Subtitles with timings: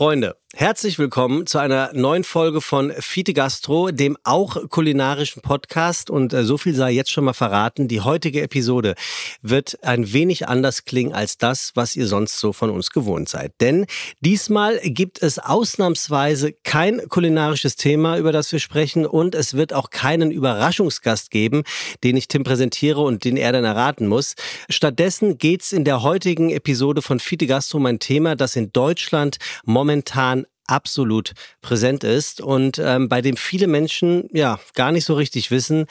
[0.00, 6.08] Freunde, herzlich willkommen zu einer neuen Folge von Fite Gastro, dem auch kulinarischen Podcast.
[6.08, 7.86] Und äh, so viel sei jetzt schon mal verraten.
[7.86, 8.94] Die heutige Episode
[9.42, 13.52] wird ein wenig anders klingen als das, was ihr sonst so von uns gewohnt seid.
[13.60, 13.84] Denn
[14.20, 19.04] diesmal gibt es ausnahmsweise kein kulinarisches Thema, über das wir sprechen.
[19.04, 21.62] Und es wird auch keinen Überraschungsgast geben,
[22.04, 24.34] den ich Tim präsentiere und den er dann erraten muss.
[24.70, 29.36] Stattdessen geht's in der heutigen Episode von Fite Gastro um ein Thema, das in Deutschland
[29.66, 31.32] momentan momentan absolut
[31.62, 35.86] präsent ist und ähm, bei dem viele Menschen ja gar nicht so richtig wissen,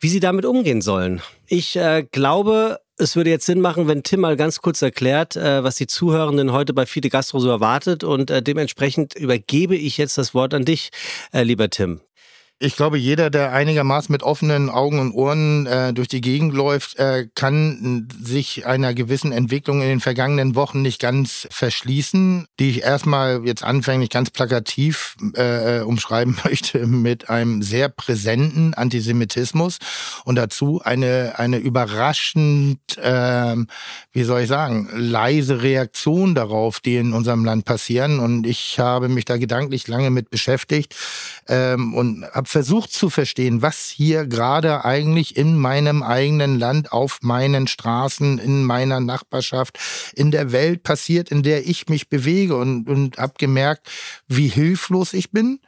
[0.00, 1.22] wie sie damit umgehen sollen.
[1.46, 5.62] Ich äh, glaube, es würde jetzt Sinn machen, wenn Tim mal ganz kurz erklärt, äh,
[5.62, 10.18] was die Zuhörenden heute bei Fide Gastro so erwartet und äh, dementsprechend übergebe ich jetzt
[10.18, 10.90] das Wort an dich,
[11.32, 12.00] äh, lieber Tim.
[12.60, 16.96] Ich glaube, jeder, der einigermaßen mit offenen Augen und Ohren äh, durch die Gegend läuft,
[17.00, 22.82] äh, kann sich einer gewissen Entwicklung in den vergangenen Wochen nicht ganz verschließen, die ich
[22.82, 29.78] erstmal jetzt anfänglich ganz plakativ äh, umschreiben möchte mit einem sehr präsenten Antisemitismus
[30.24, 33.56] und dazu eine, eine überraschend, äh,
[34.12, 38.20] wie soll ich sagen, leise Reaktion darauf, die in unserem Land passieren.
[38.20, 40.94] Und ich habe mich da gedanklich lange mit beschäftigt
[41.48, 47.18] ähm, und habe versucht zu verstehen, was hier gerade eigentlich in meinem eigenen Land, auf
[47.22, 49.78] meinen Straßen, in meiner Nachbarschaft,
[50.14, 52.56] in der Welt passiert, in der ich mich bewege.
[52.56, 53.90] Und, und habe gemerkt,
[54.28, 55.60] wie hilflos ich bin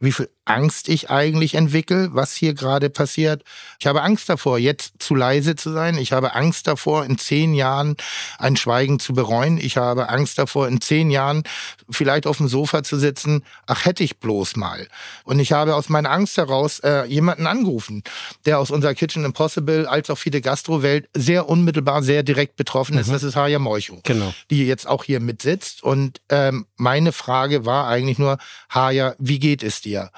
[0.00, 3.42] wie viel Angst ich eigentlich entwickle, was hier gerade passiert.
[3.78, 5.96] Ich habe Angst davor, jetzt zu leise zu sein.
[5.96, 7.96] Ich habe Angst davor, in zehn Jahren
[8.38, 9.58] ein Schweigen zu bereuen.
[9.58, 11.44] Ich habe Angst davor, in zehn Jahren
[11.88, 13.42] vielleicht auf dem Sofa zu sitzen.
[13.66, 14.86] Ach, hätte ich bloß mal.
[15.24, 18.02] Und ich habe aus meiner Angst heraus äh, jemanden angerufen,
[18.44, 23.08] der aus unserer Kitchen Impossible als auch viele Gastrowelt sehr unmittelbar, sehr direkt betroffen ist.
[23.08, 23.12] Mhm.
[23.12, 24.34] Das ist Haya Moicho, genau.
[24.50, 25.82] die jetzt auch hier mitsitzt.
[25.82, 28.36] Und ähm, meine Frage war eigentlich nur,
[28.68, 30.10] Haya, wie geht es dir?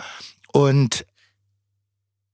[0.57, 1.05] Und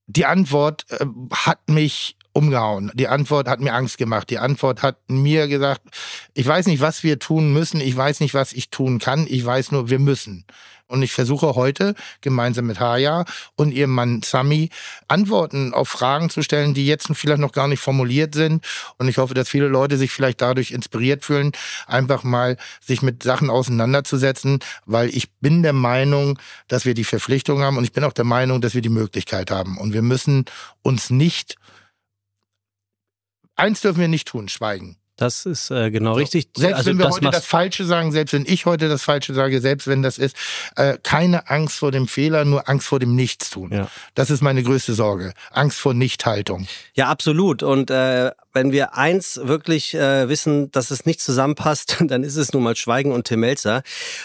[0.07, 2.91] die Antwort äh, hat mich umgehauen.
[2.95, 4.31] Die Antwort hat mir Angst gemacht.
[4.31, 5.83] Die Antwort hat mir gesagt,
[6.35, 7.81] ich weiß nicht, was wir tun müssen.
[7.81, 9.27] Ich weiß nicht, was ich tun kann.
[9.29, 10.45] Ich weiß nur, wir müssen.
[10.93, 13.25] Und ich versuche heute gemeinsam mit Haya
[13.57, 14.69] und ihrem Mann Sami
[15.09, 18.63] Antworten auf Fragen zu stellen, die jetzt vielleicht noch gar nicht formuliert sind.
[18.99, 21.53] Und ich hoffe, dass viele Leute sich vielleicht dadurch inspiriert fühlen,
[21.87, 27.63] einfach mal sich mit Sachen auseinanderzusetzen, weil ich bin der Meinung, dass wir die Verpflichtung
[27.63, 29.79] haben und ich bin auch der Meinung, dass wir die Möglichkeit haben.
[29.79, 30.45] Und wir müssen
[30.83, 31.57] uns nicht,
[33.57, 34.97] eins dürfen wir nicht tun, schweigen.
[35.17, 36.19] Das ist äh, genau so.
[36.19, 36.49] richtig.
[36.57, 39.35] Selbst also wenn wir das heute das Falsche sagen, selbst wenn ich heute das Falsche
[39.35, 40.35] sage, selbst wenn das ist,
[40.77, 43.71] äh, keine Angst vor dem Fehler, nur Angst vor dem Nichtstun.
[43.73, 43.89] Ja.
[44.15, 45.35] Das ist meine größte Sorge.
[45.51, 46.67] Angst vor Nichthaltung.
[46.95, 47.63] Ja, absolut.
[47.63, 52.53] Und äh, wenn wir eins wirklich äh, wissen, dass es nicht zusammenpasst, dann ist es
[52.53, 53.83] nun mal Schweigen und Tim Melzer.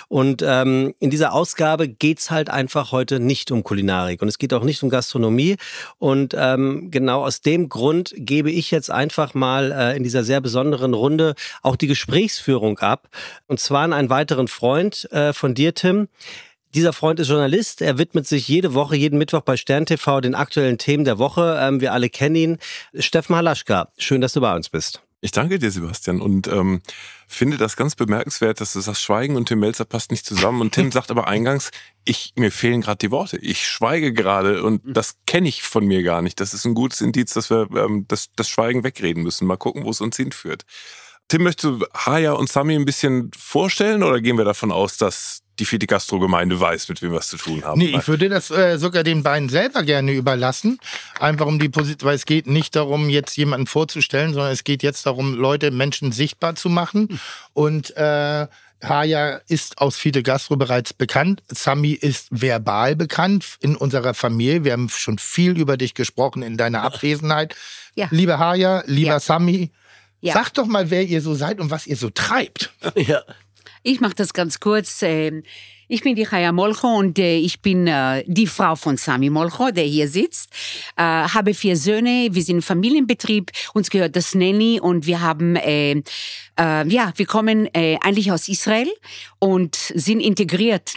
[0.07, 4.53] Und ähm, in dieser Ausgabe geht's halt einfach heute nicht um Kulinarik und es geht
[4.53, 5.57] auch nicht um Gastronomie.
[5.97, 10.41] Und ähm, genau aus dem Grund gebe ich jetzt einfach mal äh, in dieser sehr
[10.41, 13.09] besonderen Runde auch die Gesprächsführung ab.
[13.47, 16.07] Und zwar an einen weiteren Freund äh, von dir, Tim.
[16.77, 17.81] Dieser Freund ist Journalist.
[17.81, 21.57] Er widmet sich jede Woche, jeden Mittwoch bei Stern TV den aktuellen Themen der Woche.
[21.59, 22.57] Ähm, wir alle kennen ihn.
[22.93, 25.01] Steffen Halaschka, schön, dass du bei uns bist.
[25.19, 26.83] Ich danke dir, Sebastian, und ähm,
[27.27, 30.61] finde das ganz bemerkenswert, dass du sagst, Schweigen und Tim Melzer passt nicht zusammen.
[30.61, 31.71] Und Tim sagt aber eingangs,
[32.05, 33.37] ich mir fehlen gerade die Worte.
[33.37, 36.39] Ich schweige gerade und das kenne ich von mir gar nicht.
[36.39, 39.47] Das ist ein gutes Indiz, dass wir ähm, das, das Schweigen wegreden müssen.
[39.47, 40.63] Mal gucken, wo es uns hinführt.
[41.27, 45.41] Tim, möchtest du Haya und Sami ein bisschen vorstellen oder gehen wir davon aus, dass
[45.59, 47.79] die vierte Gastro-Gemeinde weiß, mit wem wir es zu tun haben.
[47.79, 50.79] Nee, ich würde das äh, sogar den beiden selber gerne überlassen.
[51.19, 54.83] Einfach um die Position, weil es geht nicht darum, jetzt jemanden vorzustellen, sondern es geht
[54.83, 57.19] jetzt darum, Leute, Menschen sichtbar zu machen.
[57.53, 58.47] Und äh,
[58.83, 61.41] Haya ist aus Fide Gastro bereits bekannt.
[61.47, 64.63] Sami ist verbal bekannt in unserer Familie.
[64.63, 67.55] Wir haben schon viel über dich gesprochen in deiner Abwesenheit.
[67.95, 68.07] Ja.
[68.11, 69.19] Liebe Haya, lieber ja.
[69.19, 69.71] Sami,
[70.21, 70.33] ja.
[70.33, 72.73] sag doch mal, wer ihr so seid und was ihr so treibt.
[72.95, 73.21] Ja.
[73.83, 75.01] Ich mache das ganz kurz.
[75.01, 75.43] Ähm,
[75.87, 79.71] ich bin die Chaya Molcho und äh, ich bin äh, die Frau von Sami Molcho,
[79.71, 80.51] der hier sitzt.
[80.97, 85.55] Äh, habe vier Söhne, wir sind Familienbetrieb, uns gehört das Nanny und wir haben,
[86.59, 88.89] äh, ja, wir kommen äh, eigentlich aus Israel
[89.39, 90.93] und sind integriert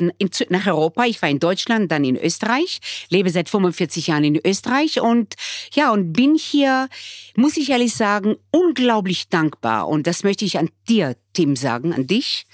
[0.48, 1.04] nach Europa.
[1.04, 5.34] Ich war in Deutschland, dann in Österreich, lebe seit 45 Jahren in Österreich und
[5.72, 6.88] ja, und bin hier,
[7.36, 12.06] muss ich ehrlich sagen, unglaublich dankbar und das möchte ich an dir, Tim, sagen, an
[12.06, 12.46] dich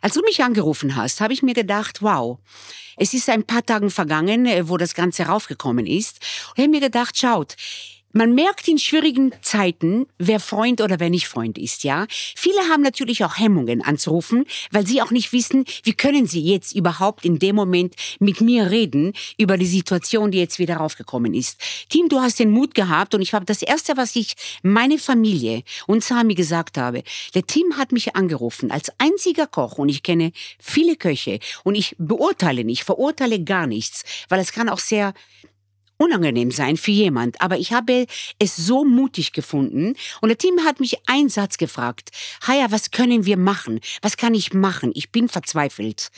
[0.00, 2.38] als du mich angerufen hast, habe ich mir gedacht, wow,
[2.96, 6.20] es ist ein paar Tagen vergangen, äh, wo das Ganze raufgekommen ist.
[6.50, 7.56] Und ich habe mir gedacht, schaut,
[8.12, 12.06] man merkt in schwierigen Zeiten, wer Freund oder wer nicht Freund ist, ja.
[12.10, 16.74] Viele haben natürlich auch Hemmungen anzurufen, weil sie auch nicht wissen, wie können sie jetzt
[16.74, 21.60] überhaupt in dem Moment mit mir reden über die Situation, die jetzt wieder raufgekommen ist.
[21.88, 25.62] Tim, du hast den Mut gehabt und ich habe das erste, was ich meine Familie
[25.86, 27.02] und Sami gesagt habe.
[27.34, 31.94] Der Tim hat mich angerufen als einziger Koch und ich kenne viele Köche und ich
[31.98, 35.14] beurteile nicht, verurteile gar nichts, weil es kann auch sehr
[35.98, 38.06] unangenehm sein für jemand, aber ich habe
[38.38, 42.10] es so mutig gefunden und der Team hat mich einen Satz gefragt.
[42.46, 43.80] Haya, was können wir machen?
[44.00, 44.92] Was kann ich machen?
[44.94, 46.10] Ich bin verzweifelt.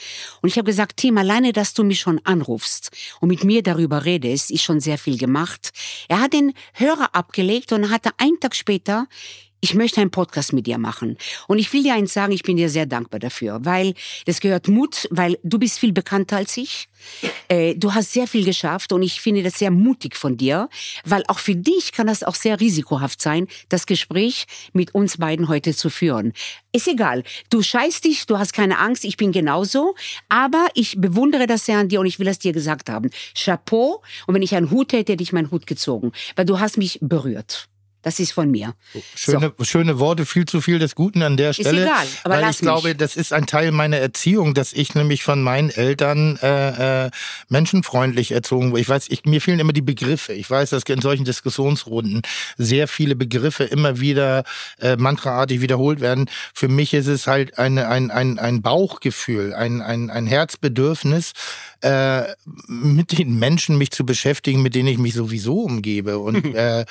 [0.42, 2.90] Und ich habe gesagt, Team, alleine, dass du mich schon anrufst
[3.20, 5.70] und mit mir darüber redest, ist schon sehr viel gemacht.
[6.08, 9.08] Er hat den Hörer abgelegt und hatte einen Tag später
[9.60, 11.16] ich möchte einen Podcast mit dir machen.
[11.46, 13.94] Und ich will dir eins sagen, ich bin dir sehr dankbar dafür, weil
[14.26, 16.88] das gehört Mut, weil du bist viel bekannter als ich.
[17.48, 20.68] Äh, du hast sehr viel geschafft und ich finde das sehr mutig von dir,
[21.04, 25.48] weil auch für dich kann das auch sehr risikohaft sein, das Gespräch mit uns beiden
[25.48, 26.32] heute zu führen.
[26.72, 27.24] Ist egal.
[27.50, 29.94] Du scheißt dich, du hast keine Angst, ich bin genauso,
[30.28, 33.10] aber ich bewundere das sehr an dir und ich will es dir gesagt haben.
[33.34, 34.02] Chapeau.
[34.26, 36.98] Und wenn ich einen Hut hätte, hätte ich meinen Hut gezogen, weil du hast mich
[37.02, 37.68] berührt.
[38.02, 38.74] Das ist von mir.
[39.14, 39.64] Schöne, so.
[39.64, 41.82] schöne Worte, viel zu viel des Guten an der Stelle.
[41.82, 42.96] Ist egal, aber weil lass ich glaube, mich.
[42.96, 47.10] das ist ein Teil meiner Erziehung, dass ich nämlich von meinen Eltern äh, äh,
[47.48, 48.80] menschenfreundlich erzogen wurde.
[48.80, 50.32] Ich weiß, ich, mir fehlen immer die Begriffe.
[50.32, 52.22] Ich weiß, dass in solchen Diskussionsrunden
[52.56, 54.44] sehr viele Begriffe immer wieder
[54.80, 56.30] äh, mantraartig wiederholt werden.
[56.54, 61.32] Für mich ist es halt eine, ein, ein, ein Bauchgefühl, ein, ein, ein Herzbedürfnis,
[61.82, 62.24] äh,
[62.66, 66.18] mit den Menschen mich zu beschäftigen, mit denen ich mich sowieso umgebe.
[66.18, 66.84] Und, äh,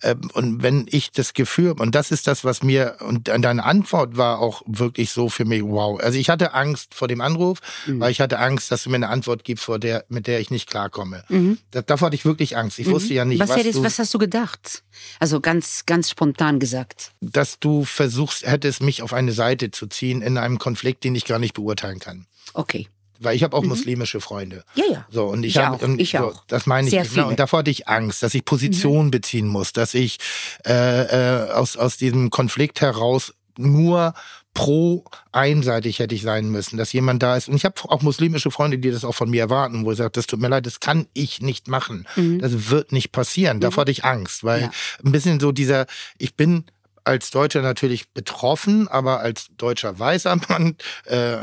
[0.00, 4.16] äh, und wenn ich das Gefühl, und das ist das, was mir, und deine Antwort
[4.16, 6.00] war auch wirklich so für mich, wow.
[6.00, 8.00] Also ich hatte Angst vor dem Anruf, mhm.
[8.00, 10.50] weil ich hatte Angst, dass du mir eine Antwort gibst, vor der, mit der ich
[10.50, 11.24] nicht klarkomme.
[11.28, 11.58] Mhm.
[11.70, 12.78] Da, davor hatte ich wirklich Angst.
[12.78, 12.92] Ich mhm.
[12.92, 14.84] wusste ja nicht, was, was, hättest, du, was hast du gedacht?
[15.20, 17.12] Also ganz, ganz spontan gesagt.
[17.20, 21.24] Dass du versuchst, hättest mich auf eine Seite zu ziehen in einem Konflikt, den ich
[21.24, 22.26] gar nicht beurteilen kann.
[22.52, 22.88] Okay.
[23.24, 23.70] Weil ich habe auch mhm.
[23.70, 24.64] muslimische Freunde.
[24.74, 25.06] Ja, ja.
[25.10, 25.82] So, und ich, ich hab, auch.
[25.82, 26.44] Und ich so, auch.
[26.46, 26.90] Das meine ich.
[26.90, 27.28] Sehr Genau.
[27.28, 29.10] Und davor hatte ich Angst, dass ich Position mhm.
[29.10, 30.18] beziehen muss, dass ich
[30.66, 34.14] äh, äh, aus, aus diesem Konflikt heraus nur
[34.54, 37.48] pro einseitig hätte ich sein müssen, dass jemand da ist.
[37.48, 40.12] Und ich habe auch muslimische Freunde, die das auch von mir erwarten, wo ich sage,
[40.12, 42.06] das tut mir leid, das kann ich nicht machen.
[42.14, 42.38] Mhm.
[42.38, 43.60] Das wird nicht passieren.
[43.60, 44.70] Davor hatte ich Angst, weil ja.
[45.04, 45.86] ein bisschen so dieser,
[46.18, 46.64] ich bin
[47.04, 51.38] als Deutscher natürlich betroffen, aber als deutscher weißer Mann, äh,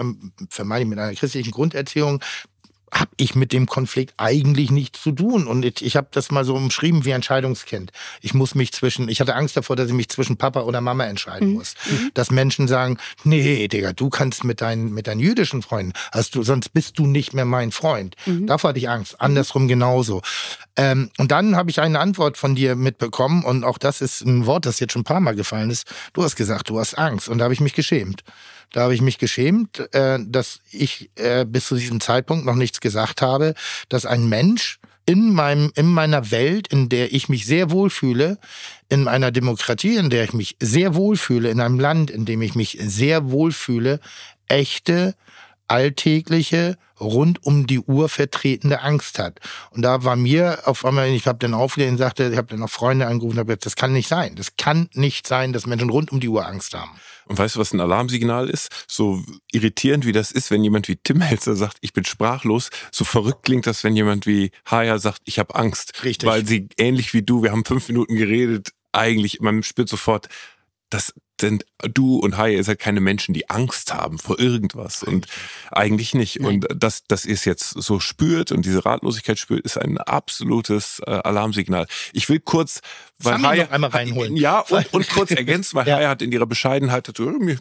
[0.50, 2.22] vermeide ich mit einer christlichen Grunderziehung,
[2.92, 5.48] habe ich mit dem Konflikt eigentlich nichts zu tun.
[5.48, 7.92] Und ich, ich habe das mal so umschrieben wie ein Scheidungskind.
[8.22, 11.06] Ich muss mich zwischen, ich hatte Angst davor, dass ich mich zwischen Papa oder Mama
[11.06, 11.54] entscheiden mhm.
[11.56, 11.76] muss.
[12.14, 16.44] Dass Menschen sagen, nee, Digga, du kannst mit deinen, mit deinen jüdischen Freunden, hast du,
[16.44, 18.16] sonst bist du nicht mehr mein Freund.
[18.26, 18.48] Mhm.
[18.48, 19.14] Davor hatte ich Angst.
[19.14, 19.26] Mhm.
[19.26, 20.22] Andersrum genauso.
[20.76, 24.46] Ähm, und dann habe ich eine Antwort von dir mitbekommen und auch das ist ein
[24.46, 25.88] Wort, das jetzt schon ein paar Mal gefallen ist.
[26.14, 28.24] Du hast gesagt, du hast Angst und da habe ich mich geschämt.
[28.72, 32.80] Da habe ich mich geschämt, äh, dass ich äh, bis zu diesem Zeitpunkt noch nichts
[32.80, 33.54] gesagt habe,
[33.90, 38.38] dass ein Mensch in meinem in meiner Welt, in der ich mich sehr wohlfühle,
[38.88, 42.56] in einer Demokratie, in der ich mich sehr wohlfühle, in einem Land, in dem ich
[42.56, 44.00] mich sehr wohlfühle,
[44.48, 45.16] echte
[45.72, 49.40] alltägliche, rund um die Uhr vertretende Angst hat.
[49.72, 52.60] Und da war mir auf einmal, ich habe dann aufgelegt und sagte, ich habe dann
[52.60, 54.36] noch Freunde angerufen habe gesagt, das kann nicht sein.
[54.36, 56.92] Das kann nicht sein, dass Menschen rund um die Uhr Angst haben.
[57.32, 58.68] Und weißt du, was ein Alarmsignal ist?
[58.90, 59.24] So
[59.54, 63.44] irritierend wie das ist, wenn jemand wie Tim Helzer sagt, ich bin sprachlos, so verrückt
[63.44, 66.04] klingt das, wenn jemand wie Haya sagt, ich habe Angst.
[66.04, 66.28] Richtig.
[66.28, 70.28] Weil sie ähnlich wie du, wir haben fünf Minuten geredet, eigentlich, man spürt sofort,
[70.90, 75.28] das, sind du und Hai, ihr seid keine Menschen, die Angst haben vor irgendwas und
[75.72, 76.40] eigentlich nicht.
[76.40, 76.64] Nein.
[76.64, 81.02] Und dass, dass ihr es jetzt so spürt und diese Ratlosigkeit spürt, ist ein absolutes
[81.06, 81.88] äh, Alarmsignal.
[82.14, 82.82] Ich will kurz,
[83.26, 84.36] weil Hai, noch einmal reinholen.
[84.36, 85.98] Ja, und, und kurz ergänzen, weil ja.
[85.98, 87.12] Hai hat in ihrer Bescheidenheit,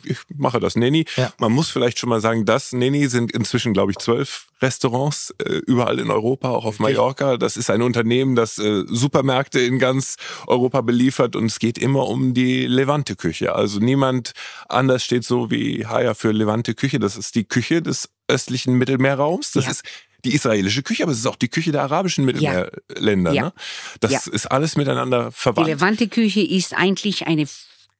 [0.04, 1.06] ich mache das Nenny.
[1.16, 1.32] Ja.
[1.38, 5.54] Man muss vielleicht schon mal sagen, das Nenny sind inzwischen, glaube ich, zwölf Restaurants äh,
[5.66, 7.38] überall in Europa, auch auf Mallorca.
[7.38, 12.08] Das ist ein Unternehmen, das äh, Supermärkte in ganz Europa beliefert und es geht immer
[12.08, 13.54] um die Levante-Küche.
[13.54, 14.32] Also also niemand
[14.68, 16.98] anders steht so wie Haya für Levante Küche.
[16.98, 19.52] Das ist die Küche des östlichen Mittelmeerraums.
[19.52, 19.70] Das ja.
[19.70, 19.84] ist
[20.24, 23.32] die israelische Küche, aber es ist auch die Küche der arabischen Mittelmeerländer.
[23.32, 23.42] Ja.
[23.44, 23.52] Ne?
[24.00, 24.20] Das ja.
[24.32, 25.66] ist alles miteinander verwandt.
[25.66, 27.46] Die Levante-Küche ist eigentlich eine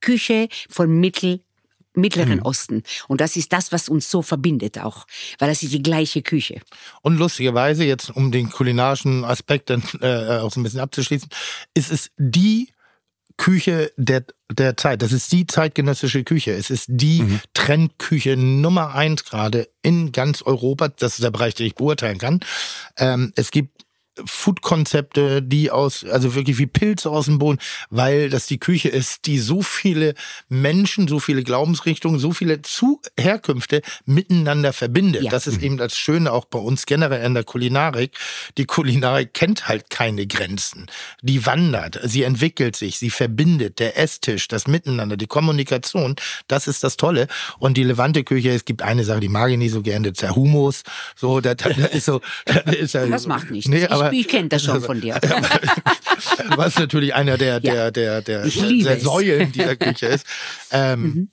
[0.01, 1.41] Küche von Mittel
[1.95, 2.43] Mittleren mhm.
[2.43, 2.83] Osten.
[3.09, 5.07] Und das ist das, was uns so verbindet auch,
[5.39, 6.61] weil das ist die gleiche Küche.
[7.03, 11.29] Und lustigerweise, jetzt um den kulinarischen Aspekt dann äh, auch so ein bisschen abzuschließen,
[11.75, 12.69] ist es die
[13.41, 15.01] Küche der, der Zeit.
[15.01, 16.53] Das ist die zeitgenössische Küche.
[16.53, 17.41] Es ist die mhm.
[17.55, 20.89] Trendküche Nummer eins gerade in ganz Europa.
[20.89, 22.41] Das ist der Bereich, den ich beurteilen kann.
[22.99, 23.87] Ähm, es gibt
[24.27, 27.59] Food-Konzepte, die aus, also wirklich wie Pilze aus dem Boden,
[27.91, 30.15] weil das die Küche ist, die so viele
[30.49, 35.23] Menschen, so viele Glaubensrichtungen, so viele Zu Herkünfte miteinander verbindet.
[35.23, 35.31] Ja.
[35.31, 38.13] Das ist eben das Schöne auch bei uns generell in der Kulinarik.
[38.59, 40.87] Die Kulinarik kennt halt keine Grenzen.
[41.23, 43.79] Die wandert, sie entwickelt sich, sie verbindet.
[43.79, 46.17] Der Esstisch, das Miteinander, die Kommunikation,
[46.49, 47.29] das ist das Tolle.
[47.59, 50.23] Und die Levante-Küche, es gibt eine Sache, die mag ich nicht so gerne, das ist
[50.23, 50.83] der Humus.
[51.17, 53.69] So, das, das ist so, das ist ja Das macht nichts.
[53.69, 55.15] Nee, aber, ich kenne das schon von dir.
[56.57, 59.01] was natürlich einer der, der, der, der, der.
[59.01, 60.27] Säulen dieser Küche ist.
[60.71, 61.29] Ähm, Mhm.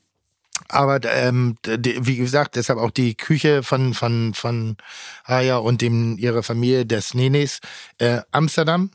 [0.69, 4.75] Aber ähm, die, wie gesagt, deshalb auch die Küche von von von
[5.25, 7.59] Haya und dem ihrer Familie des Nenes
[7.99, 8.91] äh, Amsterdam,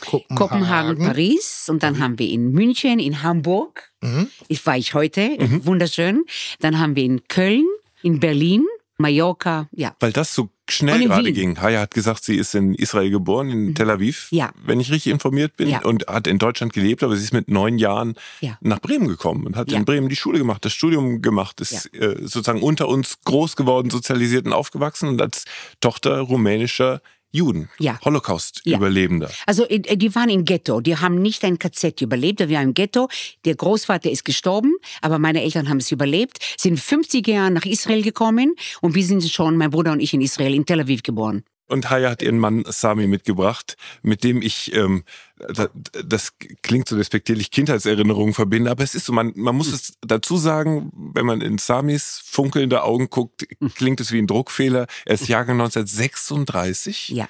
[0.00, 3.92] Kopenhagen, Kopenhagen, Paris und dann haben wir in München, in Hamburg.
[4.02, 4.28] Mhm.
[4.48, 6.24] Ich war ich heute, wunderschön.
[6.60, 7.66] Dann haben wir in Köln,
[8.02, 8.66] in Berlin,
[8.98, 9.94] Mallorca, ja.
[10.00, 11.60] Weil das so schnell gerade ging.
[11.60, 14.50] Haya hat gesagt, sie ist in Israel geboren, in Tel Aviv, Ja.
[14.64, 15.82] wenn ich richtig informiert bin, Ja.
[15.82, 18.58] und hat in Deutschland gelebt, aber sie ist mit neun Jahren Ja.
[18.60, 22.16] nach Bremen gekommen und hat in Bremen die Schule gemacht, das Studium gemacht, ist äh,
[22.20, 25.44] sozusagen unter uns groß geworden, sozialisiert und aufgewachsen und als
[25.80, 27.00] Tochter rumänischer
[27.36, 27.98] Juden, Ja.
[28.04, 29.30] Holocaust-Überlebender.
[29.46, 32.74] Also äh, die waren im Ghetto, die haben nicht ein KZ überlebt, wir waren im
[32.74, 33.08] Ghetto.
[33.44, 38.02] Der Großvater ist gestorben, aber meine Eltern haben es überlebt, sind 50 Jahre nach Israel
[38.02, 41.44] gekommen und wir sind schon, mein Bruder und ich, in Israel, in Tel Aviv geboren.
[41.68, 45.02] Und Haya hat ihren Mann Sami mitgebracht, mit dem ich, ähm,
[45.48, 45.68] das,
[46.04, 46.32] das
[46.62, 50.92] klingt so despektierlich, Kindheitserinnerungen verbinde, aber es ist so, man, man muss es dazu sagen,
[51.14, 54.86] wenn man in Samis funkelnde Augen guckt, klingt es wie ein Druckfehler.
[55.04, 57.28] Er ist Jahrgang 1936 Ja.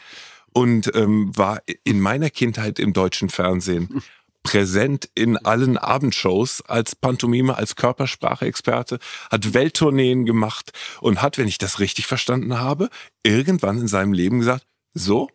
[0.53, 4.03] und ähm, war in meiner Kindheit im deutschen Fernsehen
[4.47, 11.59] präsent in allen Abendshows als Pantomime, als Körpersprache-Experte, hat Welttourneen gemacht und hat, wenn ich
[11.59, 12.89] das richtig verstanden habe,
[13.25, 15.29] irgendwann in seinem Leben gesagt, so,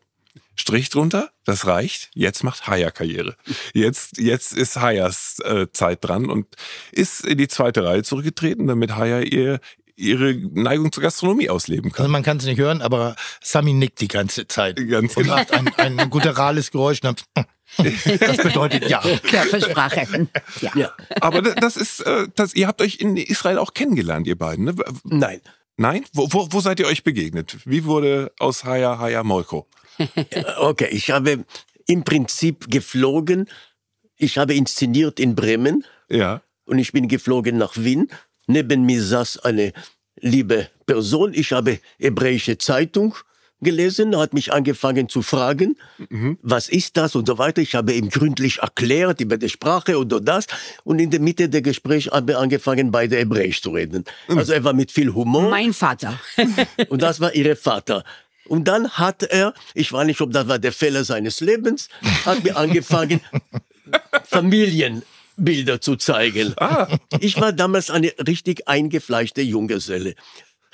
[0.55, 3.35] Strich drunter, das reicht, jetzt macht Haya Karriere.
[3.73, 6.47] Jetzt, jetzt ist Hayas äh, Zeit dran und
[6.93, 9.59] ist in die zweite Reihe zurückgetreten, damit Haya ihr,
[9.97, 12.03] ihre Neigung zur Gastronomie ausleben kann.
[12.03, 14.77] Also man kann es nicht hören, aber Sami nickt die ganze Zeit.
[14.87, 15.35] Ganz Und genau.
[15.35, 17.01] macht ein, ein gutturales Geräusch.
[17.03, 17.25] Und
[18.19, 19.01] das bedeutet ja.
[19.01, 20.27] Körpersprache.
[20.61, 20.71] ja.
[20.75, 20.93] Ja.
[21.21, 24.65] Aber da- das ist, äh, das, ihr habt euch in Israel auch kennengelernt, ihr beiden.
[24.65, 24.75] Ne?
[25.03, 25.41] Nein.
[25.77, 26.03] Nein?
[26.13, 27.57] Wo, wo, wo seid ihr euch begegnet?
[27.65, 29.67] Wie wurde aus Haya Haya Molko?
[30.59, 31.45] Okay, ich habe
[31.87, 33.47] im Prinzip geflogen.
[34.17, 36.41] Ich habe inszeniert in Bremen Ja.
[36.65, 38.09] und ich bin geflogen nach Wien.
[38.47, 39.73] Neben mir saß eine
[40.19, 41.33] liebe Person.
[41.33, 43.15] Ich habe hebräische Zeitung
[43.61, 45.77] gelesen, hat mich angefangen zu fragen,
[46.41, 47.61] was ist das und so weiter.
[47.61, 50.47] Ich habe ihm gründlich erklärt über die Sprache und das.
[50.83, 54.05] Und in der Mitte der Gespräch habe ich angefangen, beide Hebräisch zu reden.
[54.27, 55.49] Also er war mit viel Humor.
[55.49, 56.19] Mein Vater.
[56.89, 58.03] Und das war ihre Vater.
[58.47, 61.87] Und dann hat er, ich weiß nicht, ob das war der Fehler seines Lebens,
[62.25, 63.21] hat mir angefangen,
[64.25, 66.53] Familienbilder zu zeigen.
[67.19, 70.15] Ich war damals eine richtig eingefleischte Junggeselle.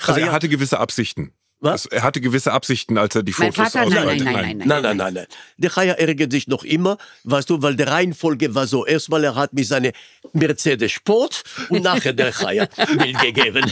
[0.01, 1.33] Also er hatte gewisse Absichten.
[1.59, 1.87] Was?
[1.87, 4.25] Also er hatte gewisse Absichten, als er die Mein Fotos Vater, nein, ausbreitet.
[4.25, 4.67] nein, nein, nein.
[4.67, 5.25] Nein, nein, nein, nein.
[5.57, 8.85] Der Chaya ärgert sich noch immer, weißt du, weil die Reihenfolge war so.
[8.85, 9.91] Erstmal, er hat mir seine
[10.33, 12.65] Mercedes Sport und nachher der Chaya
[12.97, 13.71] Bild gegeben.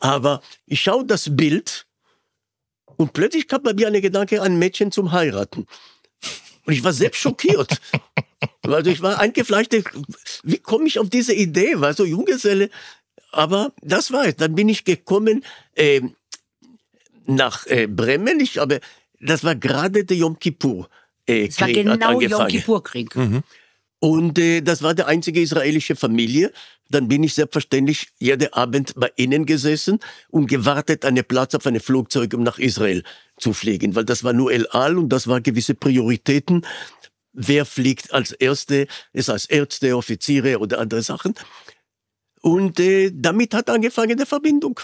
[0.00, 1.86] Aber ich schaue das Bild
[2.96, 5.66] und plötzlich kam bei mir ein Gedanke, ein Mädchen zum Heiraten.
[6.64, 7.80] Und ich war selbst schockiert.
[8.62, 9.84] Also ich war eingefleischte,
[10.42, 11.80] wie komme ich auf diese Idee?
[11.80, 12.70] War so Junggeselle.
[13.32, 14.36] Aber das war es.
[14.36, 16.14] Dann bin ich gekommen, ähm,
[17.26, 18.40] nach äh, Bremen.
[18.40, 18.80] Ich habe,
[19.20, 20.88] das war gerade der Yom Kippur.
[21.26, 22.48] Äh, Es war Krieg genau Yom.
[22.48, 23.16] Kippur-Krieg.
[23.98, 26.52] Und äh, das war die einzige israelische Familie.
[26.90, 31.80] Dann bin ich selbstverständlich jeden Abend bei ihnen gesessen und gewartet, einen Platz auf einem
[31.80, 33.04] Flugzeug, um nach Israel
[33.38, 33.94] zu fliegen.
[33.94, 36.66] Weil das war nur El Al und das war gewisse Prioritäten.
[37.32, 41.34] Wer fliegt als Erste, ist als Ärzte, Offiziere oder andere Sachen.
[42.42, 44.78] Und äh, damit hat angefangen die Verbindung.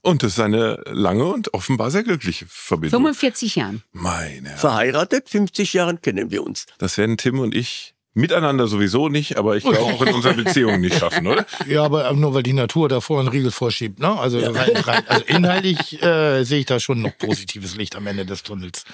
[0.00, 3.02] Und das ist eine lange und offenbar sehr glückliche Verbindung.
[3.02, 3.82] 45 Jahren.
[3.92, 4.58] Meine Herren.
[4.58, 6.66] Verheiratet, 50 Jahren kennen wir uns.
[6.78, 10.80] Das werden Tim und ich miteinander sowieso nicht, aber ich glaube auch in unserer Beziehung
[10.80, 11.46] nicht schaffen, oder?
[11.66, 14.00] Ja, aber nur weil die Natur davor einen Riegel vorschiebt.
[14.00, 14.08] Ne?
[14.08, 18.24] Also, rein, rein, also inhaltlich äh, sehe ich da schon noch positives Licht am Ende
[18.26, 18.84] des Tunnels.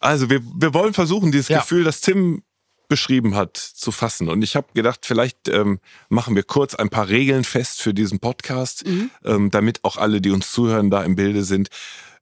[0.00, 1.60] Also wir, wir wollen versuchen, dieses Ja.
[1.60, 2.42] Gefühl, das Tim
[2.88, 4.28] beschrieben hat, zu fassen.
[4.28, 5.78] Und ich habe gedacht, vielleicht ähm,
[6.08, 8.84] machen wir kurz ein paar Regeln fest für diesen Podcast,
[9.24, 11.68] ähm, damit auch alle, die uns zuhören, da im Bilde sind.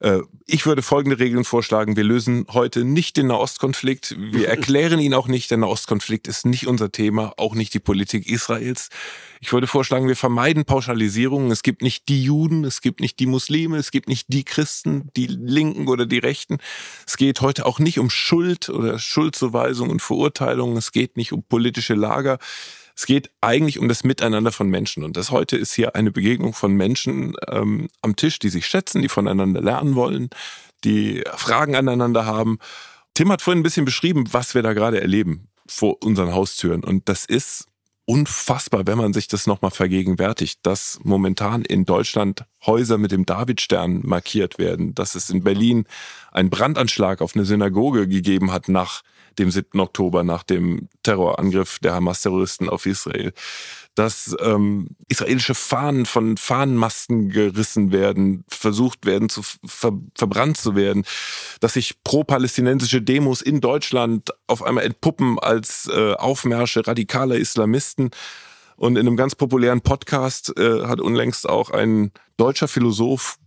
[0.00, 1.96] Äh, ich würde folgende Regeln vorschlagen.
[1.96, 4.16] Wir lösen heute nicht den Nahostkonflikt.
[4.18, 5.50] Wir erklären ihn auch nicht.
[5.50, 8.88] Der Nahostkonflikt ist nicht unser Thema, auch nicht die Politik Israels.
[9.40, 11.50] Ich würde vorschlagen, wir vermeiden Pauschalisierungen.
[11.50, 15.10] Es gibt nicht die Juden, es gibt nicht die Muslime, es gibt nicht die Christen,
[15.16, 16.58] die Linken oder die Rechten.
[17.06, 20.76] Es geht heute auch nicht um Schuld oder Schuldzuweisung und Verurteilung.
[20.76, 22.38] Es geht nicht um politische Lager.
[22.96, 25.04] Es geht eigentlich um das Miteinander von Menschen.
[25.04, 29.02] Und das heute ist hier eine Begegnung von Menschen ähm, am Tisch, die sich schätzen,
[29.02, 30.30] die voneinander lernen wollen,
[30.82, 32.58] die Fragen aneinander haben.
[33.12, 36.82] Tim hat vorhin ein bisschen beschrieben, was wir da gerade erleben vor unseren Haustüren.
[36.82, 37.68] Und das ist
[38.06, 44.00] unfassbar, wenn man sich das nochmal vergegenwärtigt, dass momentan in Deutschland Häuser mit dem Davidstern
[44.04, 45.86] markiert werden, dass es in Berlin
[46.30, 49.02] einen Brandanschlag auf eine Synagoge gegeben hat nach
[49.38, 49.78] dem 7.
[49.80, 53.32] Oktober, nach dem Terrorangriff der Hamas-Terroristen auf Israel,
[53.94, 61.04] dass ähm, israelische Fahnen von Fahnenmasten gerissen werden, versucht werden zu ver verbrannt zu werden,
[61.60, 68.10] dass sich pro-palästinensische Demos in Deutschland auf einmal entpuppen als äh, Aufmärsche radikaler Islamisten.
[68.76, 73.38] Und in einem ganz populären Podcast äh, hat unlängst auch ein deutscher Philosoph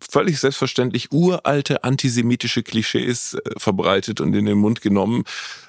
[0.00, 5.24] völlig selbstverständlich uralte antisemitische Klischees äh, verbreitet und in den Mund genommen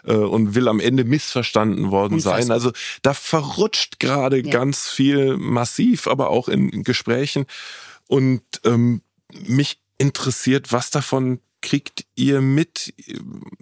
[0.05, 2.41] äh, und will am Ende missverstanden worden Unfassbar.
[2.41, 2.51] sein.
[2.51, 2.71] Also
[3.01, 4.51] da verrutscht gerade ja.
[4.51, 7.45] ganz viel massiv, aber auch in, in Gesprächen.
[8.07, 9.01] Und ähm,
[9.47, 12.93] mich interessiert, was davon kriegt ihr mit,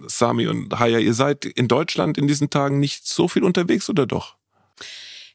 [0.06, 1.00] Sami und Haya?
[1.00, 4.36] Ihr seid in Deutschland in diesen Tagen nicht so viel unterwegs oder doch?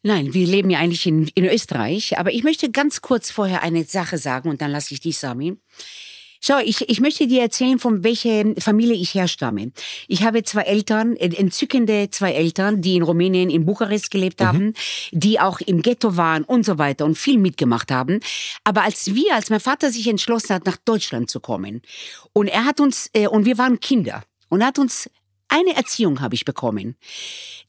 [0.03, 2.19] Nein, wir leben ja eigentlich in, in Österreich.
[2.19, 5.57] Aber ich möchte ganz kurz vorher eine Sache sagen und dann lasse ich dich, Sami.
[6.41, 9.73] Schau, ich, ich möchte dir erzählen, von welcher Familie ich herstamme.
[10.07, 14.45] Ich habe zwei Eltern, äh, entzückende zwei Eltern, die in Rumänien, in Bukarest gelebt mhm.
[14.45, 14.75] haben,
[15.11, 18.21] die auch im Ghetto waren und so weiter und viel mitgemacht haben.
[18.63, 21.83] Aber als wir, als mein Vater sich entschlossen hat, nach Deutschland zu kommen
[22.33, 25.11] und er hat uns, äh, und wir waren Kinder, und er hat uns
[25.49, 26.97] eine Erziehung habe ich bekommen.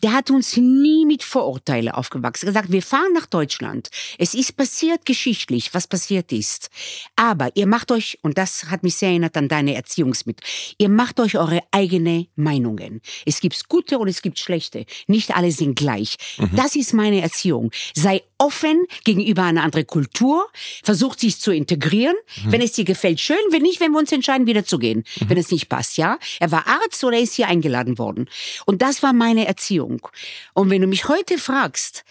[0.04, 2.46] Der hat uns nie mit Vorurteile aufgewachsen.
[2.46, 3.90] Er hat gesagt, wir fahren nach Deutschland.
[4.18, 6.70] Es ist passiert geschichtlich, was passiert ist.
[7.16, 10.46] Aber ihr macht euch, und das hat mich sehr erinnert an deine Erziehungsmittel,
[10.78, 13.02] ihr macht euch eure eigene Meinungen.
[13.26, 14.86] Es gibt gute und es gibt schlechte.
[15.08, 16.16] Nicht alle sind gleich.
[16.38, 16.52] Mhm.
[16.56, 17.72] Das ist meine Erziehung.
[17.94, 20.48] Sei offen gegenüber einer anderen Kultur,
[20.84, 22.16] versucht sich zu integrieren.
[22.46, 22.52] Mhm.
[22.52, 23.38] Wenn es dir gefällt, schön.
[23.50, 25.04] Wenn nicht, wenn wir uns entscheiden, wieder zu gehen.
[25.20, 25.30] Mhm.
[25.30, 26.18] Wenn es nicht passt, ja.
[26.40, 28.30] Er war Arzt oder ist hier eingeladen worden.
[28.66, 30.08] Und das war meine Erziehung.
[30.54, 32.04] Und wenn du mich heute fragst,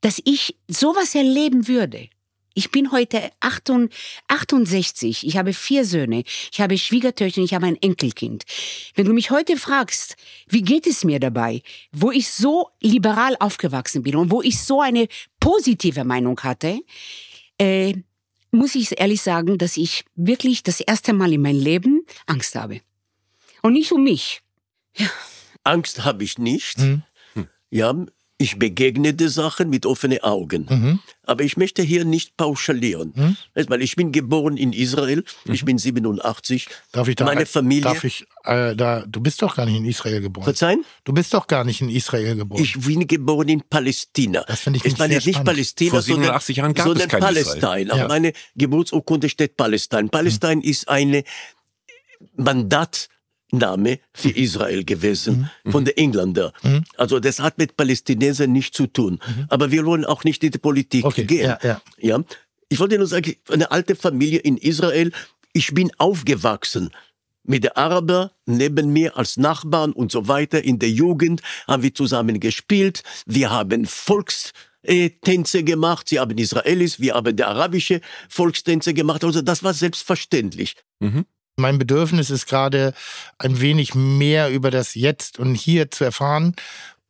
[0.00, 2.08] dass ich sowas erleben würde,
[2.54, 5.26] ich bin heute 68.
[5.26, 6.24] Ich habe vier Söhne.
[6.50, 8.44] Ich habe Schwiegertöchter ich habe ein Enkelkind.
[8.96, 10.16] Wenn du mich heute fragst,
[10.48, 14.80] wie geht es mir dabei, wo ich so liberal aufgewachsen bin und wo ich so
[14.80, 15.06] eine
[15.38, 16.80] positive Meinung hatte,
[17.58, 17.94] äh,
[18.50, 22.80] muss ich ehrlich sagen, dass ich wirklich das erste Mal in meinem Leben Angst habe.
[23.62, 24.42] Und nicht um mich.
[24.96, 25.06] Ja.
[25.64, 26.78] Angst habe ich nicht.
[26.78, 27.02] Mhm.
[27.70, 27.94] Ja,
[28.40, 30.66] ich begegne die Sachen mit offenen Augen.
[30.70, 30.98] Mhm.
[31.24, 33.12] Aber ich möchte hier nicht pauschalieren.
[33.14, 33.36] Mhm.
[33.68, 35.54] Weil ich bin geboren in Israel, mhm.
[35.54, 36.68] ich bin 87.
[36.92, 37.82] Darf ich da, Meine Familie.
[37.82, 40.44] Darf ich, äh, da, du bist doch gar nicht in Israel geboren.
[40.44, 40.84] Verzeihen?
[41.02, 42.62] Du bist doch gar nicht in Israel geboren.
[42.62, 44.44] Ich bin geboren in Palästina.
[44.46, 47.10] Das finde ich nicht Ich meine nicht Palästina, Vor 87 sondern, Jahren gab sondern es
[47.10, 47.96] kein Palästina.
[47.96, 48.08] Ja.
[48.08, 50.06] meine Geburtsurkunde steht Palästina.
[50.08, 50.60] Palästina mhm.
[50.62, 51.24] ist eine
[52.36, 53.08] Mandat
[53.50, 55.70] Name für Israel gewesen mhm.
[55.70, 56.52] von den Engländern.
[56.62, 56.84] Mhm.
[56.96, 59.20] Also das hat mit Palästinensern nichts zu tun.
[59.26, 59.46] Mhm.
[59.48, 61.24] Aber wir wollen auch nicht in die Politik okay.
[61.24, 61.46] gehen.
[61.46, 61.80] Ja, ja.
[61.98, 62.24] ja,
[62.68, 65.12] ich wollte nur sagen, eine alte Familie in Israel.
[65.52, 66.90] Ich bin aufgewachsen
[67.44, 70.62] mit den Arabern neben mir als Nachbarn und so weiter.
[70.62, 73.02] In der Jugend haben wir zusammen gespielt.
[73.24, 76.08] Wir haben Volkstänze gemacht.
[76.08, 79.24] Sie haben Israelis, wir haben die arabische Volkstänze gemacht.
[79.24, 80.76] Also das war selbstverständlich.
[81.00, 81.24] Mhm.
[81.58, 82.94] Mein Bedürfnis ist gerade
[83.38, 86.54] ein wenig mehr über das Jetzt und Hier zu erfahren,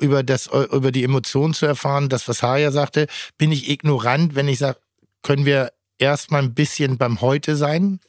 [0.00, 2.08] über das, über die Emotionen zu erfahren.
[2.08, 4.78] Das, was Haya sagte, bin ich ignorant, wenn ich sage,
[5.22, 8.00] können wir erstmal ein bisschen beim Heute sein?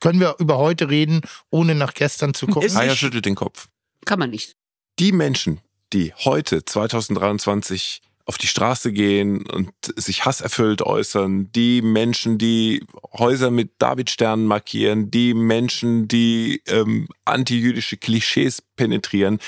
[0.00, 2.74] Können wir über heute reden, ohne nach gestern zu gucken?
[2.74, 3.68] Haya schüttelt den Kopf.
[4.04, 4.56] Kann man nicht.
[4.98, 5.60] Die Menschen,
[5.94, 13.50] die heute 2023 auf die Straße gehen und sich hasserfüllt äußern, die Menschen, die Häuser
[13.50, 19.40] mit Davidsternen markieren, die Menschen, die ähm, antijüdische Klischees penetrieren,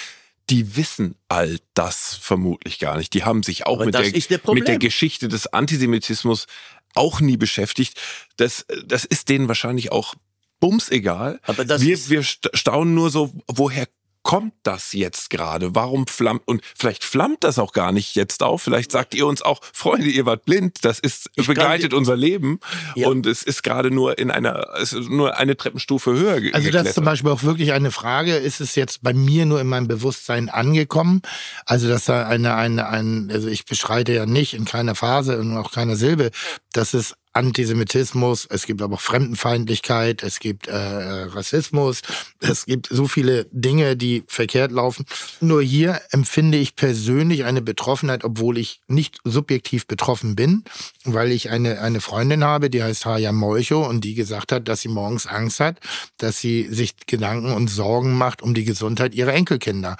[0.50, 3.14] die wissen all das vermutlich gar nicht.
[3.14, 6.46] Die haben sich auch mit der, mit der Geschichte des Antisemitismus
[6.94, 8.00] auch nie beschäftigt.
[8.36, 10.14] Das, das ist denen wahrscheinlich auch
[10.60, 11.40] bums egal.
[11.42, 13.88] Aber das wir, wir staunen nur so, woher
[14.26, 15.76] kommt das jetzt gerade?
[15.76, 18.60] Warum flammt, und vielleicht flammt das auch gar nicht jetzt auf.
[18.60, 20.78] Vielleicht sagt ihr uns auch, Freunde, ihr wart blind.
[20.84, 22.58] Das ist, Ich begleitet kann- unser Leben.
[22.96, 23.06] Ja.
[23.06, 26.88] Und es ist gerade nur in einer, es ist nur eine Treppenstufe höher Also das
[26.88, 29.86] ist zum Beispiel auch wirklich eine Frage, ist es jetzt bei mir nur in meinem
[29.86, 31.22] Bewusstsein angekommen?
[31.64, 35.56] Also dass da eine, eine, ein, also ich beschreite ja nicht in keiner Phase und
[35.56, 36.32] auch keiner Silbe,
[36.72, 42.00] dass es Antisemitismus, es gibt aber auch Fremdenfeindlichkeit, es gibt äh, Rassismus,
[42.40, 45.04] es gibt so viele Dinge, die verkehrt laufen.
[45.40, 50.64] Nur hier empfinde ich persönlich eine Betroffenheit, obwohl ich nicht subjektiv betroffen bin,
[51.04, 54.80] weil ich eine, eine Freundin habe, die heißt Haya Molcho und die gesagt hat, dass
[54.80, 55.78] sie morgens Angst hat,
[56.16, 59.96] dass sie sich Gedanken und Sorgen macht um die Gesundheit ihrer Enkelkinder.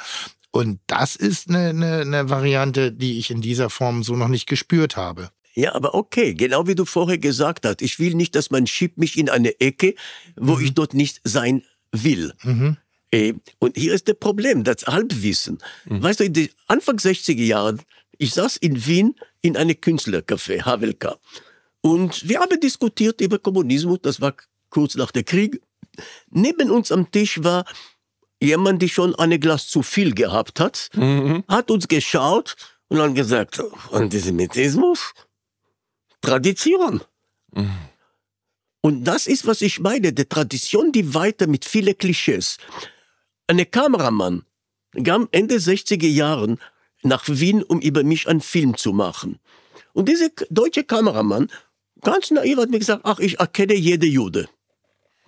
[0.52, 4.46] Und das ist eine, eine, eine Variante, die ich in dieser Form so noch nicht
[4.46, 5.30] gespürt habe.
[5.56, 7.80] Ja, aber okay, genau wie du vorher gesagt hast.
[7.80, 9.94] Ich will nicht, dass man schiebt mich in eine Ecke,
[10.36, 12.34] wo ich dort nicht sein will.
[12.42, 12.76] Mhm.
[13.10, 15.58] Äh, Und hier ist das Problem, das Halbwissen.
[15.86, 17.80] Weißt du, in den Anfang 60er Jahren,
[18.18, 21.16] ich saß in Wien in einem Künstlercafé, Havelka.
[21.80, 24.34] Und wir haben diskutiert über Kommunismus, das war
[24.68, 25.62] kurz nach dem Krieg.
[26.30, 27.64] Neben uns am Tisch war
[28.42, 30.90] jemand, der schon eine Glas zu viel gehabt hat,
[31.48, 32.56] hat uns geschaut
[32.88, 35.14] und dann gesagt, Antisemitismus?
[36.26, 37.00] Tradition.
[38.80, 42.58] Und das ist, was ich meine, die Tradition, die weiter mit vielen Klischees.
[43.46, 44.44] Ein Kameramann
[45.04, 46.58] kam Ende 60er Jahren
[47.02, 49.38] nach Wien, um über mich einen Film zu machen.
[49.92, 51.48] Und dieser deutsche Kameramann,
[52.02, 54.48] ganz naiv, hat mir gesagt, ach, ich erkenne jede Jude.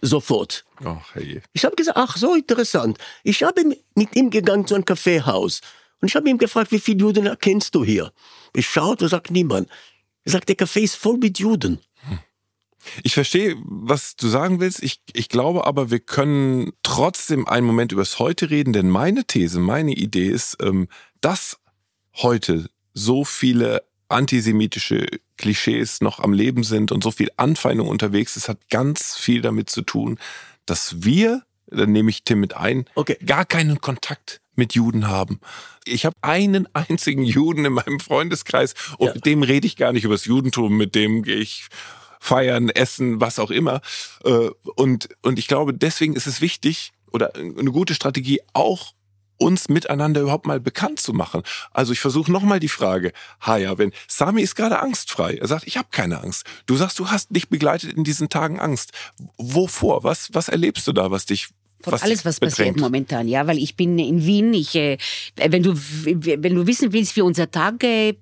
[0.00, 0.64] Sofort.
[0.84, 1.42] Ach, hey.
[1.52, 2.98] Ich habe gesagt, ach so interessant.
[3.22, 5.60] Ich habe mit ihm gegangen zu einem Kaffeehaus
[6.00, 8.12] und ich habe ihn gefragt, wie viele Juden erkennst du hier?
[8.52, 9.68] Ich schaute, sagt niemand.
[10.24, 11.80] Er sagt, der Café ist voll mit Juden.
[13.02, 14.82] Ich verstehe, was du sagen willst.
[14.82, 19.60] Ich, ich glaube aber, wir können trotzdem einen Moment übers Heute reden, denn meine These,
[19.60, 20.88] meine Idee ist, ähm,
[21.20, 21.58] dass
[22.14, 28.48] heute so viele antisemitische Klischees noch am Leben sind und so viel Anfeindung unterwegs ist,
[28.48, 30.18] hat ganz viel damit zu tun,
[30.66, 33.18] dass wir, dann nehme ich Tim mit ein, Okay.
[33.24, 35.40] gar keinen Kontakt mit Juden haben.
[35.86, 39.14] Ich habe einen einzigen Juden in meinem Freundeskreis und Ja.
[39.14, 41.68] mit dem rede ich gar nicht über das Judentum, mit dem gehe ich
[42.20, 43.80] feiern, essen, was auch immer.
[44.24, 48.92] Äh, Und, und ich glaube, deswegen ist es wichtig oder eine gute Strategie auch
[49.40, 51.42] uns miteinander überhaupt mal bekannt zu machen.
[51.72, 55.76] Also ich versuche nochmal die Frage, Haya, wenn Sami ist gerade angstfrei, er sagt, ich
[55.76, 56.44] habe keine Angst.
[56.66, 58.90] Du sagst, du hast dich begleitet in diesen Tagen Angst.
[59.36, 60.02] Wovor?
[60.02, 62.80] Was, was erlebst du da, was dich Von was alles, was passiert bedrängt?
[62.80, 64.52] momentan, ja, weil ich bin in Wien.
[64.52, 64.98] Ich, äh,
[65.36, 68.14] wenn du, wenn du wissen willst, wie unser Tag, äh,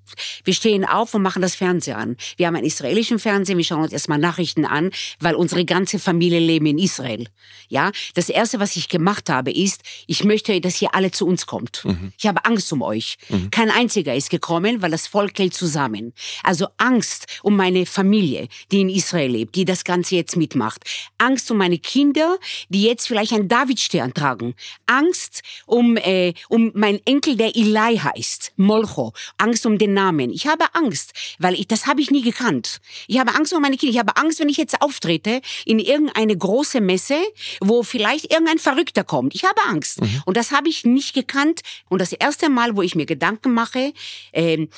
[0.44, 2.16] wir stehen auf und machen das Fernsehen an.
[2.36, 4.90] Wir haben einen israelischen Fernsehen, wir schauen uns erstmal Nachrichten an,
[5.20, 7.26] weil unsere ganze Familie leben in Israel.
[7.68, 11.46] Ja, das erste, was ich gemacht habe, ist, ich möchte, dass ihr alle zu uns
[11.46, 11.84] kommt.
[12.18, 13.16] Ich habe Angst um euch.
[13.50, 16.12] Kein einziger ist gekommen, weil das Volk hält zusammen.
[16.42, 20.84] Also Angst um meine Familie, die in Israel lebt, die das Ganze jetzt mitmacht.
[21.18, 22.38] Angst um meine Kinder,
[22.68, 24.54] die jetzt vielleicht einen Davidstern tragen.
[24.86, 29.12] Angst um, äh, um meinen Enkel, der Eli heißt, Molcho.
[29.38, 30.30] Angst um den Namen.
[30.30, 32.80] Ich habe Angst, weil ich, das habe ich nie gekannt.
[33.06, 33.92] Ich habe Angst um meine Kinder.
[33.92, 37.16] Ich habe Angst, wenn ich jetzt auftrete in irgendeine große Messe,
[37.60, 39.34] wo vielleicht irgendein Verrückter kommt.
[39.34, 40.00] Ich habe Angst.
[40.24, 41.60] Und das habe ich nicht gekannt.
[41.88, 43.92] Und das erste Mal, wo ich mir Gedanken mache,
[44.32, 44.68] ähm,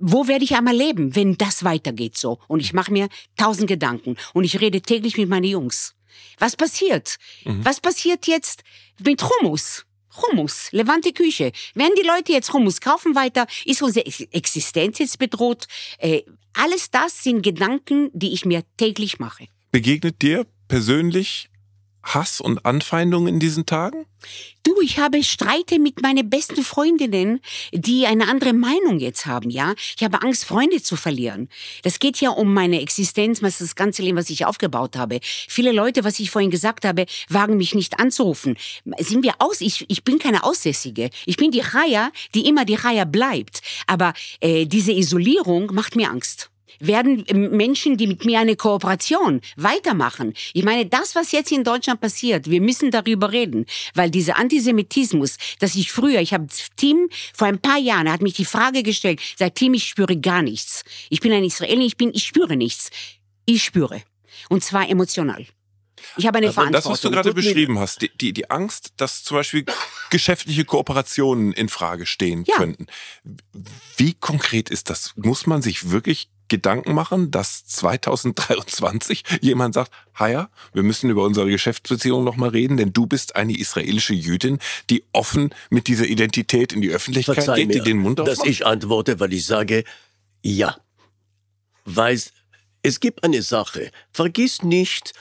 [0.00, 2.38] wo werde ich einmal leben, wenn das weitergeht so?
[2.46, 5.97] Und ich mache mir tausend Gedanken und ich rede täglich mit meinen Jungs.
[6.38, 7.16] Was passiert?
[7.44, 8.62] Was passiert jetzt
[9.04, 9.84] mit Hummus?
[10.16, 11.52] Hummus, Levante Küche.
[11.74, 13.46] Werden die Leute jetzt Hummus kaufen weiter?
[13.64, 15.66] Ist unsere Ex- Existenz jetzt bedroht?
[15.98, 16.22] Äh,
[16.54, 19.46] alles das sind Gedanken, die ich mir täglich mache.
[19.70, 21.48] Begegnet dir persönlich
[22.14, 24.06] Hass und Anfeindungen in diesen Tagen?
[24.64, 27.40] Du, ich habe Streite mit meinen besten Freundinnen,
[27.72, 29.74] die eine andere Meinung jetzt haben, ja.
[29.96, 31.48] Ich habe Angst, Freunde zu verlieren.
[31.82, 35.20] Das geht ja um meine Existenz, das ganze Leben, was ich aufgebaut habe.
[35.22, 38.56] Viele Leute, was ich vorhin gesagt habe, wagen mich nicht anzurufen.
[38.98, 39.60] Sind wir aus?
[39.60, 41.10] Ich, ich bin keine Aussässige.
[41.26, 43.62] Ich bin die Chaya, die immer die Chaya bleibt.
[43.86, 46.50] Aber äh, diese Isolierung macht mir Angst
[46.80, 50.34] werden ähm, Menschen, die mit mir eine Kooperation weitermachen.
[50.52, 55.36] Ich meine, das, was jetzt in Deutschland passiert, wir müssen darüber reden, weil dieser Antisemitismus,
[55.58, 58.82] dass ich früher, ich habe Tim vor ein paar Jahren, er hat mich die Frage
[58.82, 60.82] gestellt, sagt Tim, ich spüre gar nichts.
[61.10, 62.90] Ich bin ein Israeli, ich bin, ich spüre nichts.
[63.46, 64.02] Ich spüre.
[64.48, 65.46] Und zwar emotional.
[66.16, 66.92] Ich habe eine Und Verantwortung.
[66.92, 69.64] das, was du gerade beschrieben hast, die, die, die Angst, dass zum Beispiel
[70.10, 72.56] geschäftliche Kooperationen in Frage stehen Ja.
[72.56, 72.86] könnten.
[73.96, 75.12] Wie konkret ist das?
[75.16, 81.50] Muss man sich wirklich Gedanken machen, dass 2023 jemand sagt, Haya, wir müssen über unsere
[81.50, 84.58] Geschäftsbeziehung nochmal reden, denn du bist eine israelische Jüdin,
[84.90, 88.30] die offen mit dieser Identität in die Öffentlichkeit Verzeih geht, die mir, den Mund dass
[88.40, 88.48] aufmacht?
[88.48, 89.84] ich antworte, weil ich sage,
[90.42, 90.76] ja.
[91.84, 92.20] Weil
[92.82, 93.90] es gibt eine Sache.
[94.12, 95.12] Vergiss nicht,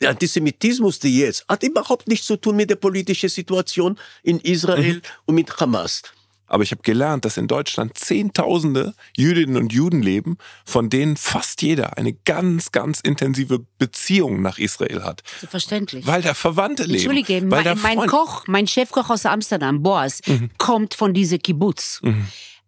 [0.00, 4.94] der Antisemitismus, der jetzt, hat überhaupt nichts zu tun mit der politischen Situation in Israel
[4.94, 5.02] Mhm.
[5.26, 6.02] und mit Hamas.
[6.50, 10.36] Aber ich habe gelernt, dass in Deutschland Zehntausende Jüdinnen und Juden leben,
[10.66, 15.22] von denen fast jeder eine ganz, ganz intensive Beziehung nach Israel hat.
[15.48, 16.06] Verständlich.
[16.06, 16.96] Weil da Verwandte leben.
[16.96, 20.20] Entschuldige, weil mein, mein Koch, mein Chefkoch aus Amsterdam, Boas,
[20.58, 22.02] kommt von dieser Kibbutz.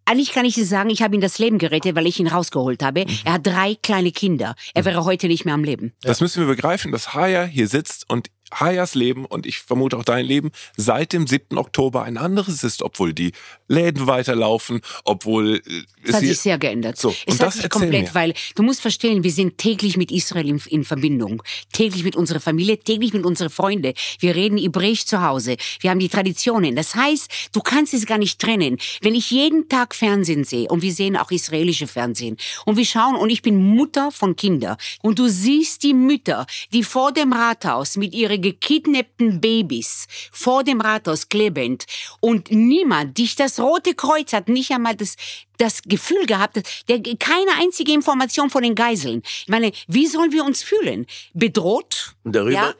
[0.04, 2.82] Eigentlich kann ich dir sagen, ich habe ihm das Leben gerettet, weil ich ihn rausgeholt
[2.82, 3.04] habe.
[3.24, 4.54] Er hat drei kleine Kinder.
[4.74, 5.92] Er wäre heute nicht mehr am Leben.
[6.02, 10.04] Das müssen wir begreifen, dass Haya hier sitzt und Hayas Leben und ich vermute auch
[10.04, 11.58] dein Leben seit dem 7.
[11.58, 13.32] Oktober ein anderes ist, obwohl die
[13.68, 16.98] Läden weiterlaufen, obwohl äh, Es hat sich sehr geändert.
[16.98, 18.14] So, es und hat das sich komplett, mir.
[18.14, 21.42] weil du musst verstehen, wir sind täglich mit Israel in, in Verbindung.
[21.72, 23.94] Täglich mit unserer Familie, täglich mit unseren Freunden.
[24.20, 25.56] Wir reden Hebräisch zu Hause.
[25.80, 26.76] Wir haben die Traditionen.
[26.76, 28.78] Das heißt, du kannst es gar nicht trennen.
[29.00, 32.36] Wenn ich jeden Tag Fernsehen sehe und wir sehen auch israelische Fernsehen
[32.66, 36.84] und wir schauen und ich bin Mutter von Kindern und du siehst die Mütter, die
[36.84, 41.86] vor dem Rathaus mit ihren gekidnappten Babys vor dem Rathaus klebend
[42.20, 45.16] und niemand, dich das Rote Kreuz hat nicht einmal das
[45.58, 49.22] das Gefühl gehabt, der keine einzige Information von den Geiseln.
[49.24, 51.06] Ich meine, wie sollen wir uns fühlen?
[51.34, 52.16] Bedroht?
[52.24, 52.74] Und darüber Ja?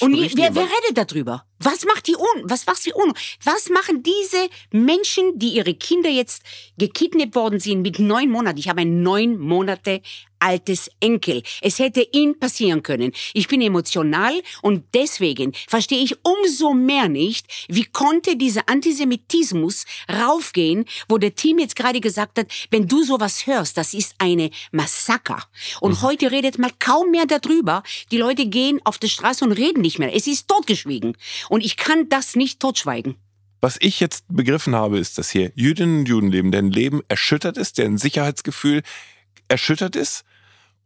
[0.00, 1.44] Und wer, wer redet darüber?
[1.60, 2.42] Was macht die Un?
[2.44, 3.12] Was macht die Un?
[3.42, 6.42] Was machen diese Menschen, die ihre Kinder jetzt
[6.78, 8.58] gekidnappt worden sind mit neun Monaten?
[8.58, 10.02] Ich habe ein neun Monate
[10.40, 11.42] altes Enkel.
[11.60, 13.12] Es hätte ihm passieren können.
[13.34, 20.84] Ich bin emotional und deswegen verstehe ich umso mehr nicht, wie konnte dieser Antisemitismus raufgehen,
[21.08, 25.42] wo der Team jetzt gerade gesagt hat, wenn du sowas hörst, das ist eine Massaker.
[25.80, 27.82] Und heute redet man kaum mehr darüber.
[28.10, 30.14] Die Leute gehen auf die Straße und reden nicht mehr.
[30.14, 31.16] Es ist totgeschwiegen.
[31.48, 33.16] Und ich kann das nicht totschweigen.
[33.60, 37.56] Was ich jetzt begriffen habe, ist, dass hier Jüdinnen und Juden leben, deren Leben erschüttert
[37.56, 38.82] ist, deren Sicherheitsgefühl
[39.48, 40.24] erschüttert ist.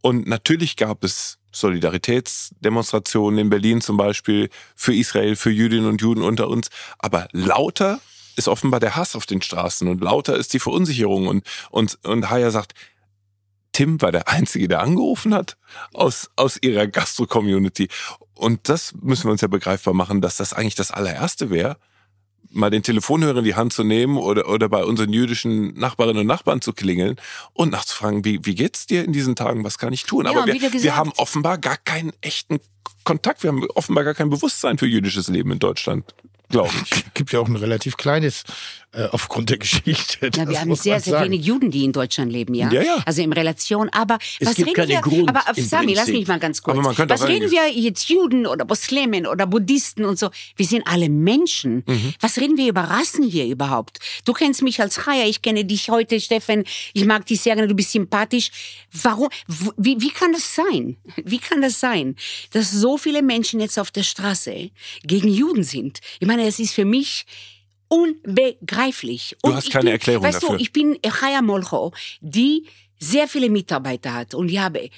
[0.01, 6.22] Und natürlich gab es Solidaritätsdemonstrationen in Berlin zum Beispiel für Israel, für Jüdinnen und Juden
[6.22, 6.70] unter uns.
[6.98, 8.01] Aber lauter
[8.37, 11.29] ist offenbar der Hass auf den Straßen und lauter ist die Verunsicherung.
[11.29, 12.72] Und, und, und Haya sagt,
[13.73, 15.57] Tim war der Einzige, der angerufen hat
[15.93, 17.89] aus, aus ihrer Gastro-Community.
[18.35, 21.77] Und das müssen wir uns ja begreifbar machen, dass das eigentlich das allererste wäre,
[22.51, 26.27] mal den Telefonhörer in die Hand zu nehmen oder, oder bei unseren jüdischen Nachbarinnen und
[26.27, 27.17] Nachbarn zu klingeln
[27.55, 30.27] und nachzufragen, wie, wie geht's dir in diesen Tagen, was kann ich tun?
[30.27, 32.61] Ja, Aber wir, gesagt- wir haben offenbar gar keinen echten
[33.05, 36.15] Kontakt, wir haben offenbar gar kein Bewusstsein für jüdisches Leben in Deutschland,
[36.53, 37.05] glaube ich.
[37.15, 38.45] Gibt ja auch ein relativ kleines
[38.95, 40.31] äh, aufgrund der Geschichte.
[40.35, 42.71] Ja, wir haben sehr, sehr wenig Juden, die in Deutschland leben, ja?
[42.71, 43.03] Ja, ja.
[43.07, 43.88] Also in Relation.
[43.88, 45.01] Aber Es was gibt reden wir?
[45.01, 46.77] Grund aber Sami, lass mich mal ganz kurz.
[46.77, 50.31] Aber man könnte was reden wir jetzt Juden oder Muslimen oder Buddhisten und so?
[50.57, 51.85] Wir sind alle Menschen.
[51.87, 52.12] Mhm.
[52.21, 53.99] Was reden wir über Rassen hier überhaupt?
[54.27, 56.65] Du kennst mich als Chaya, ich kenne dich heute, Steffen.
[56.93, 58.51] Ich mag dich sehr gerne, du bist sympathisch.
[59.03, 59.29] Warum?
[59.79, 60.97] Wie, wie kann das sein?
[61.25, 62.17] Wie kann das sein,
[62.51, 64.71] dass so viele Menschen jetzt auf der Straße
[65.03, 66.01] gegen Juden sind?
[66.21, 67.27] Ich meine, es ist für mich
[67.89, 69.37] unbegreiflich.
[69.43, 70.57] Du Und hast keine bin, Erklärung weißt dafür.
[70.57, 72.67] Du, ich bin Chaya Molcho, die
[72.99, 74.89] sehr viele Mitarbeiter hat und ich habe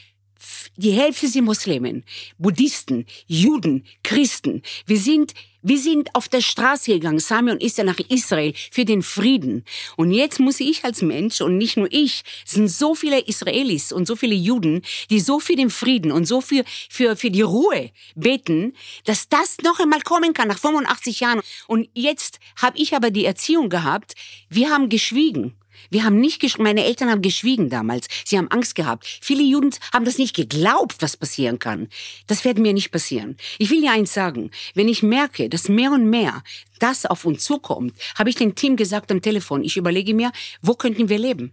[0.76, 2.04] die Hälfte sind Muslimen,
[2.38, 4.62] Buddhisten, Juden, Christen.
[4.86, 9.02] Wir sind, wir sind auf der Straße gegangen, Sami und ich, nach Israel für den
[9.02, 9.64] Frieden.
[9.96, 13.92] Und jetzt muss ich als Mensch und nicht nur ich, es sind so viele Israelis
[13.92, 17.42] und so viele Juden, die so für den Frieden und so für, für, für die
[17.42, 21.40] Ruhe beten, dass das noch einmal kommen kann nach 85 Jahren.
[21.66, 24.14] Und jetzt habe ich aber die Erziehung gehabt,
[24.48, 25.54] wir haben geschwiegen.
[25.90, 28.08] Wir haben nicht gesch meine Eltern haben geschwiegen damals.
[28.24, 29.06] Sie haben Angst gehabt.
[29.20, 31.88] Viele Juden haben das nicht geglaubt, was passieren kann.
[32.26, 33.36] Das wird mir nicht passieren.
[33.58, 34.50] Ich will dir eins sagen.
[34.74, 36.42] Wenn ich merke, dass mehr und mehr
[36.78, 40.32] das auf uns zukommt, habe ich dem Team gesagt am Telefon, ich überlege mir,
[40.62, 41.52] wo könnten wir leben?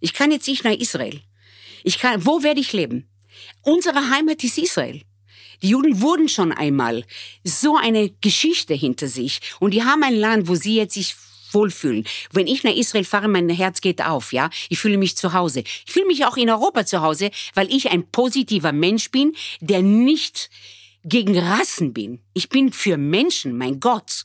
[0.00, 1.20] Ich kann jetzt nicht nach Israel.
[1.84, 3.08] Ich kann, wo werde ich leben?
[3.62, 5.02] Unsere Heimat ist Israel.
[5.62, 7.04] Die Juden wurden schon einmal
[7.44, 11.14] so eine Geschichte hinter sich und die haben ein Land, wo sie jetzt sich
[11.54, 12.04] wohlfühlen.
[12.32, 14.50] Wenn ich nach Israel fahre, mein Herz geht auf, ja.
[14.68, 15.60] Ich fühle mich zu Hause.
[15.60, 19.82] Ich fühle mich auch in Europa zu Hause, weil ich ein positiver Mensch bin, der
[19.82, 20.50] nicht
[21.04, 22.20] gegen Rassen bin.
[22.32, 24.24] Ich bin für Menschen, mein Gott.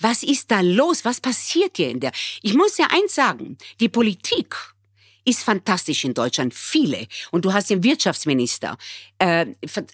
[0.00, 1.04] Was ist da los?
[1.04, 2.12] Was passiert hier in der?
[2.42, 3.56] Ich muss ja eins sagen.
[3.80, 4.56] Die Politik
[5.24, 6.52] ist fantastisch in Deutschland.
[6.54, 7.06] Viele.
[7.30, 8.76] Und du hast den Wirtschaftsminister.
[9.18, 9.46] Äh,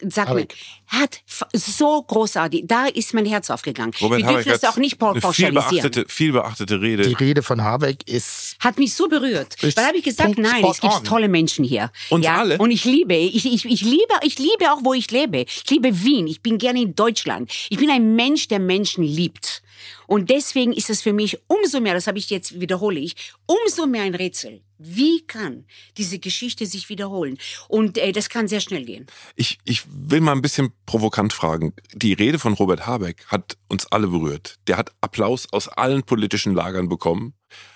[0.09, 0.57] sag mir, Habeck.
[0.89, 2.65] hat f- so großartig.
[2.67, 3.93] Da ist mein Herz aufgegangen.
[4.01, 5.83] Robert Wir Habeck dürfen hat auch nicht pau- eine viel pauschalisieren.
[5.83, 7.03] beachtete, viel beachtete Rede.
[7.09, 9.57] Die Rede von Habeck ist hat mich so berührt.
[9.63, 11.91] Weil habe ich gesagt, Punkt nein, es gibt tolle Menschen hier.
[12.09, 12.39] Uns ja?
[12.39, 12.59] alle?
[12.59, 15.43] Und ich liebe, ich, ich, ich liebe, ich liebe auch, wo ich lebe.
[15.43, 16.27] Ich liebe Wien.
[16.27, 17.51] Ich bin gerne in Deutschland.
[17.69, 19.63] Ich bin ein Mensch, der Menschen liebt.
[20.07, 23.15] Und deswegen ist es für mich umso mehr, das habe ich jetzt wiederhole ich,
[23.47, 24.63] umso mehr ein Rätsel.
[24.83, 25.67] Wie kann
[25.99, 27.37] diese Geschichte sich wiederholen?
[27.69, 29.07] Und äh, das kann sehr schnell gehen.
[29.37, 31.75] Ich, ich will mal ein bisschen provokant fragen.
[31.93, 34.57] Die Rede von Robert Habeck hat uns alle berührt.
[34.69, 37.35] Der hat Applaus aus allen politischen Lagern bekommen.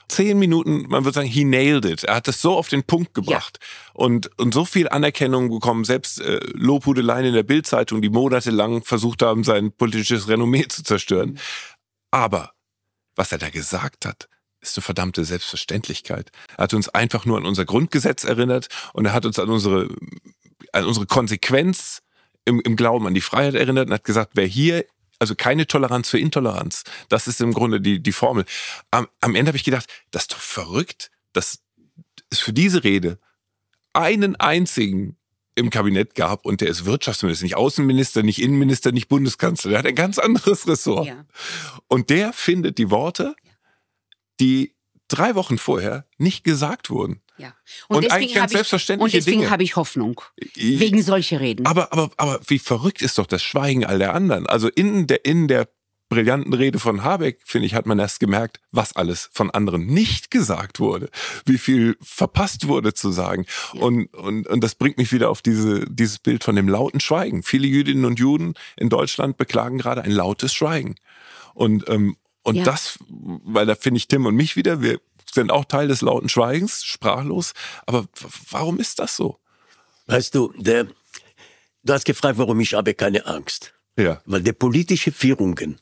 [0.09, 2.05] Zehn Minuten, man würde sagen, he nailed it.
[2.05, 3.59] Er hat das so auf den Punkt gebracht
[3.95, 5.85] und, und so viel Anerkennung bekommen.
[5.85, 11.38] Selbst äh, Lobhudeleien in der Bildzeitung, die monatelang versucht haben, sein politisches Renommee zu zerstören.
[12.14, 12.53] Aber
[13.16, 14.29] was er da gesagt hat,
[14.61, 16.31] ist eine verdammte Selbstverständlichkeit.
[16.57, 19.88] Er hat uns einfach nur an unser Grundgesetz erinnert und er hat uns an unsere,
[20.72, 22.03] an unsere Konsequenz
[22.44, 24.87] im, im Glauben an die Freiheit erinnert und hat gesagt, wer hier,
[25.18, 28.44] also keine Toleranz für Intoleranz, das ist im Grunde die, die Formel.
[28.92, 31.59] Am, am Ende habe ich gedacht, das ist doch verrückt, dass
[32.31, 33.18] es für diese Rede
[33.92, 35.16] einen einzigen
[35.57, 39.71] im Kabinett gab und der ist Wirtschaftsminister, nicht Außenminister, nicht Innenminister, nicht Bundeskanzler.
[39.71, 41.07] Der hat ein ganz anderes Ressort.
[41.07, 41.25] Ja.
[41.88, 43.37] Und der findet die Worte,
[44.40, 44.75] die
[45.09, 47.21] drei Wochen vorher nicht gesagt wurden.
[47.37, 47.55] Ja.
[47.88, 50.21] Und deswegen eigentlich ganz habe ich- selbstverständliche Und deswegen habe ich Hoffnung.
[50.55, 51.67] Wegen solcher Reden.
[51.67, 54.47] Aber, aber, aber wie verrückt ist doch das Schweigen all der anderen.
[54.47, 55.69] Also in der, in der
[56.09, 60.31] brillanten Rede von Habeck, finde ich, hat man erst gemerkt, was alles von anderen nicht
[60.31, 61.09] gesagt wurde.
[61.47, 63.47] Wie viel verpasst wurde zu sagen.
[63.73, 67.43] Und, und, und das bringt mich wieder auf diese, dieses Bild von dem lauten Schweigen.
[67.43, 70.95] Viele Jüdinnen und Juden in Deutschland beklagen gerade ein lautes Schweigen.
[71.55, 72.64] Und, ähm, und Ja.
[72.64, 75.01] das, weil da finde ich Tim und mich wieder, wir
[75.33, 77.55] sind auch Teil des lauten Schweigens, sprachlos.
[77.87, 78.07] Aber
[78.51, 79.38] warum ist das so?
[80.07, 80.87] Weißt du, der,
[81.83, 83.73] du hast gefragt, warum ich habe keine Angst.
[83.97, 84.21] Ja.
[84.27, 85.81] Weil die politische Führungen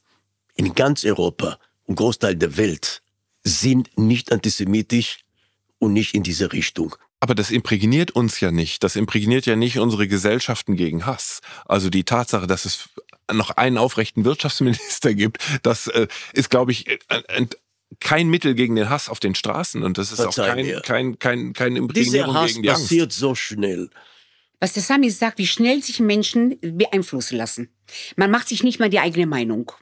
[0.55, 3.03] in ganz Europa und Großteil der Welt
[3.45, 5.19] sind nicht antisemitisch
[5.79, 6.95] und nicht in diese Richtung.
[7.21, 8.83] Aber das imprägniert uns ja nicht.
[8.83, 11.41] Das imprägniert ja nicht unsere Gesellschaften gegen Hass.
[11.67, 12.89] Also die Tatsache, dass es
[13.33, 17.49] noch einen aufrechten Wirtschaftsminister gibt, das äh, ist, glaube ich, äh, ein,
[18.01, 19.83] kein Mittel gegen den Hass auf den Straßen.
[19.83, 20.81] Und das ist auch Verzeih kein, mir.
[20.81, 22.83] kein, kein, Dieser Imprägnierung Hass gegen die Angst.
[22.83, 23.91] passiert so schnell.
[24.59, 27.69] Was der Sami sagt, wie schnell sich Menschen beeinflussen lassen.
[28.17, 29.73] Man macht sich nicht mal die eigene Meinung.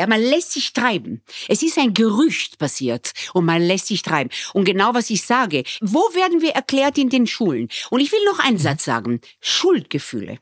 [0.00, 1.20] Ja, man lässt sich treiben.
[1.46, 4.30] Es ist ein Gerücht passiert und man lässt sich treiben.
[4.54, 7.68] Und genau was ich sage, wo werden wir erklärt in den Schulen?
[7.90, 9.20] Und ich will noch einen Satz sagen.
[9.42, 10.38] Schuldgefühle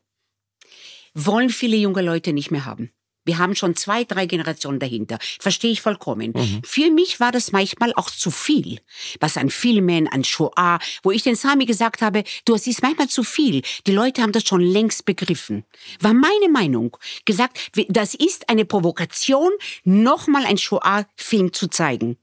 [1.13, 2.93] wollen viele junge Leute nicht mehr haben.
[3.29, 5.19] Wir haben schon zwei, drei Generationen dahinter.
[5.39, 6.33] Verstehe ich vollkommen.
[6.65, 8.81] Für mich war das manchmal auch zu viel.
[9.21, 13.09] Was an Filmen, an Shoah, wo ich den Sami gesagt habe, du, es ist manchmal
[13.09, 13.61] zu viel.
[13.87, 15.65] Die Leute haben das schon längst begriffen.
[16.01, 16.97] War meine Meinung.
[17.27, 19.53] Gesagt, das ist eine Provokation,
[19.85, 22.17] nochmal ein Shoah-Film zu zeigen.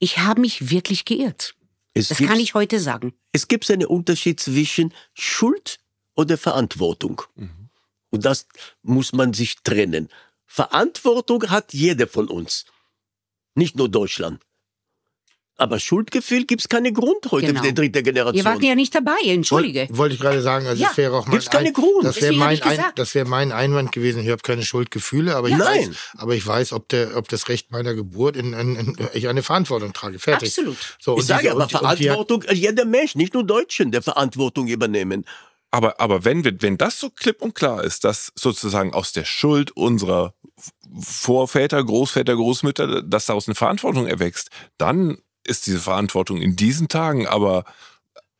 [0.00, 1.54] Ich habe mich wirklich geirrt.
[1.94, 3.14] Es Das kann ich heute sagen.
[3.30, 5.78] es gibt einen Unterschied zwischen Schuld
[6.16, 7.22] oder Verantwortung.
[8.10, 8.48] Und das
[8.82, 10.08] muss man sich trennen.
[10.52, 12.64] Verantwortung hat jeder von uns.
[13.54, 14.42] Nicht nur Deutschland.
[15.56, 17.60] Aber Schuldgefühl gibt es keine Grund heute Genau.
[17.60, 18.34] für die dritte Generation.
[18.38, 19.80] Ihr wart ja nicht dabei, entschuldige.
[19.82, 22.02] Wollte wollte ich gerade sagen, also Ja, es wäre auch mein gibt's keine Ein- Grund.
[22.04, 24.22] Das wäre mein, ein, das wäre mein Einwand gewesen.
[24.22, 25.90] Ich habe keine Schuldgefühle, aber ich Nein.
[25.90, 29.28] weiß, aber ich weiß, ob der, ob das Recht meiner Geburt in, in, in ich
[29.28, 30.18] eine Verantwortung trage.
[30.18, 30.48] Fertig.
[30.48, 30.78] Absolut.
[30.98, 33.92] So, ich sage diese- aber und die- und die Verantwortung, jeder Mensch, nicht nur Deutschen,
[33.92, 35.26] der Verantwortung übernehmen.
[35.70, 39.24] Aber, aber wenn wir, wenn das so klipp und klar ist, dass sozusagen aus der
[39.24, 40.34] Schuld unserer
[41.00, 47.26] Vorväter, Großväter, Großmütter, dass daraus eine Verantwortung erwächst, dann ist diese Verantwortung in diesen Tagen
[47.26, 47.64] aber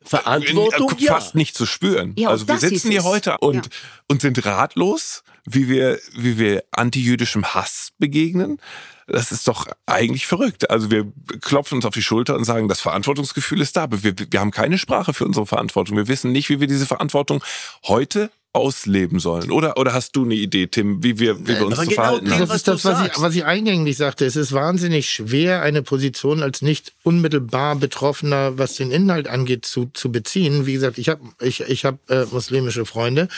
[0.03, 1.13] Verantwortung, in, äh, ja.
[1.13, 2.13] fast nicht zu spüren.
[2.17, 3.05] Ja, also wir sitzen hier es.
[3.05, 3.71] heute und, Ja.
[4.07, 8.59] und sind ratlos, wie wir, wie wir antijüdischem Hass begegnen.
[9.07, 10.69] Das ist doch eigentlich verrückt.
[10.69, 14.13] Also wir klopfen uns auf die Schulter und sagen, das Verantwortungsgefühl ist da, aber wir,
[14.17, 15.97] wir haben keine Sprache für unsere Verantwortung.
[15.97, 17.43] Wir wissen nicht, wie wir diese Verantwortung
[17.85, 19.49] heute ausleben sollen.
[19.49, 22.01] Oder, oder hast du eine Idee, Tim, wie wir, wie wir uns aber zu genau
[22.01, 22.41] verhalten Tim, haben?
[22.41, 24.25] Das was ist das, was ich, was ich eingänglich sagte.
[24.25, 29.89] Es ist wahnsinnig schwer, eine Position als nicht unmittelbar Betroffener, was den Inhalt angeht, zu,
[29.93, 30.65] zu beziehen.
[30.65, 33.29] Wie gesagt, ich habe ich, ich hab, äh, muslimische Freunde.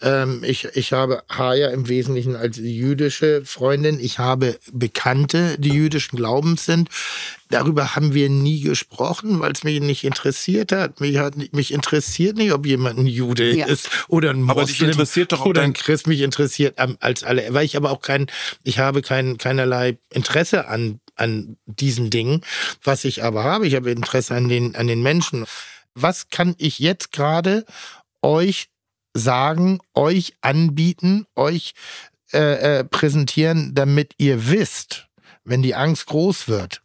[0.00, 4.00] Ähm, ich, ich habe Haya im Wesentlichen als jüdische Freundin.
[4.00, 6.88] Ich habe Bekannte, die jüdischen Glaubens sind.
[7.52, 11.00] Darüber haben wir nie gesprochen, weil es mich nicht interessiert hat.
[11.00, 11.34] Mich, hat.
[11.52, 13.66] mich interessiert nicht, ob jemand ein Jude Ja.
[13.66, 16.06] ist oder ein Moslem Aber dich interessiert doch auch oder ein Christ.
[16.06, 18.26] Mich interessiert am- als alle, weil ich aber auch kein,
[18.64, 22.40] ich habe kein, keinerlei Interesse an an diesen Dingen.
[22.82, 25.44] Was ich aber habe, ich habe Interesse an den, an den Menschen.
[25.94, 27.66] Was kann ich jetzt gerade
[28.22, 28.68] euch
[29.14, 31.74] sagen, euch anbieten, euch
[32.32, 35.08] äh, äh, präsentieren, damit ihr wisst,
[35.44, 36.81] wenn die Angst groß wird,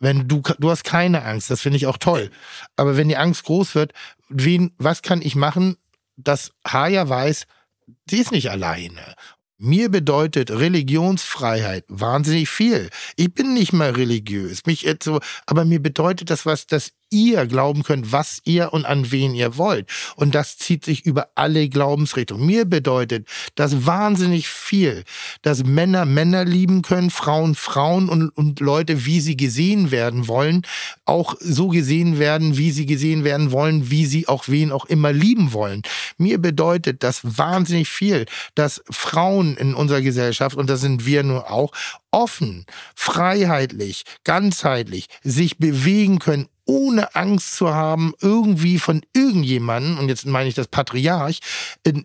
[0.00, 2.30] wenn du, du hast keine Angst, das finde ich auch toll.
[2.74, 3.92] Aber wenn die Angst groß wird,
[4.28, 5.76] wen, was kann ich machen,
[6.16, 7.46] dass Haya weiß,
[8.08, 9.14] sie ist nicht alleine.
[9.58, 12.88] Mir bedeutet Religionsfreiheit wahnsinnig viel.
[13.16, 17.46] Ich bin nicht mal religiös, mich jetzt so, aber mir bedeutet das was, dass ihr
[17.46, 19.88] glauben könnt, was ihr und an wen ihr wollt.
[20.16, 22.46] Und das zieht sich über alle Glaubensrichtungen.
[22.46, 25.04] Mir bedeutet das wahnsinnig viel,
[25.42, 30.62] dass Männer Männer lieben können, Frauen Frauen und, und Leute, wie sie gesehen werden wollen,
[31.04, 35.12] auch so gesehen werden, wie sie gesehen werden wollen, wie sie auch wen auch immer
[35.12, 35.82] lieben wollen.
[36.18, 41.50] Mir bedeutet das wahnsinnig viel, dass Frauen in unserer Gesellschaft, und das sind wir nur
[41.50, 41.72] auch,
[42.10, 50.24] offen, freiheitlich, ganzheitlich sich bewegen können, ohne Angst zu haben, irgendwie von irgendjemandem, und jetzt
[50.24, 51.40] meine ich das Patriarch,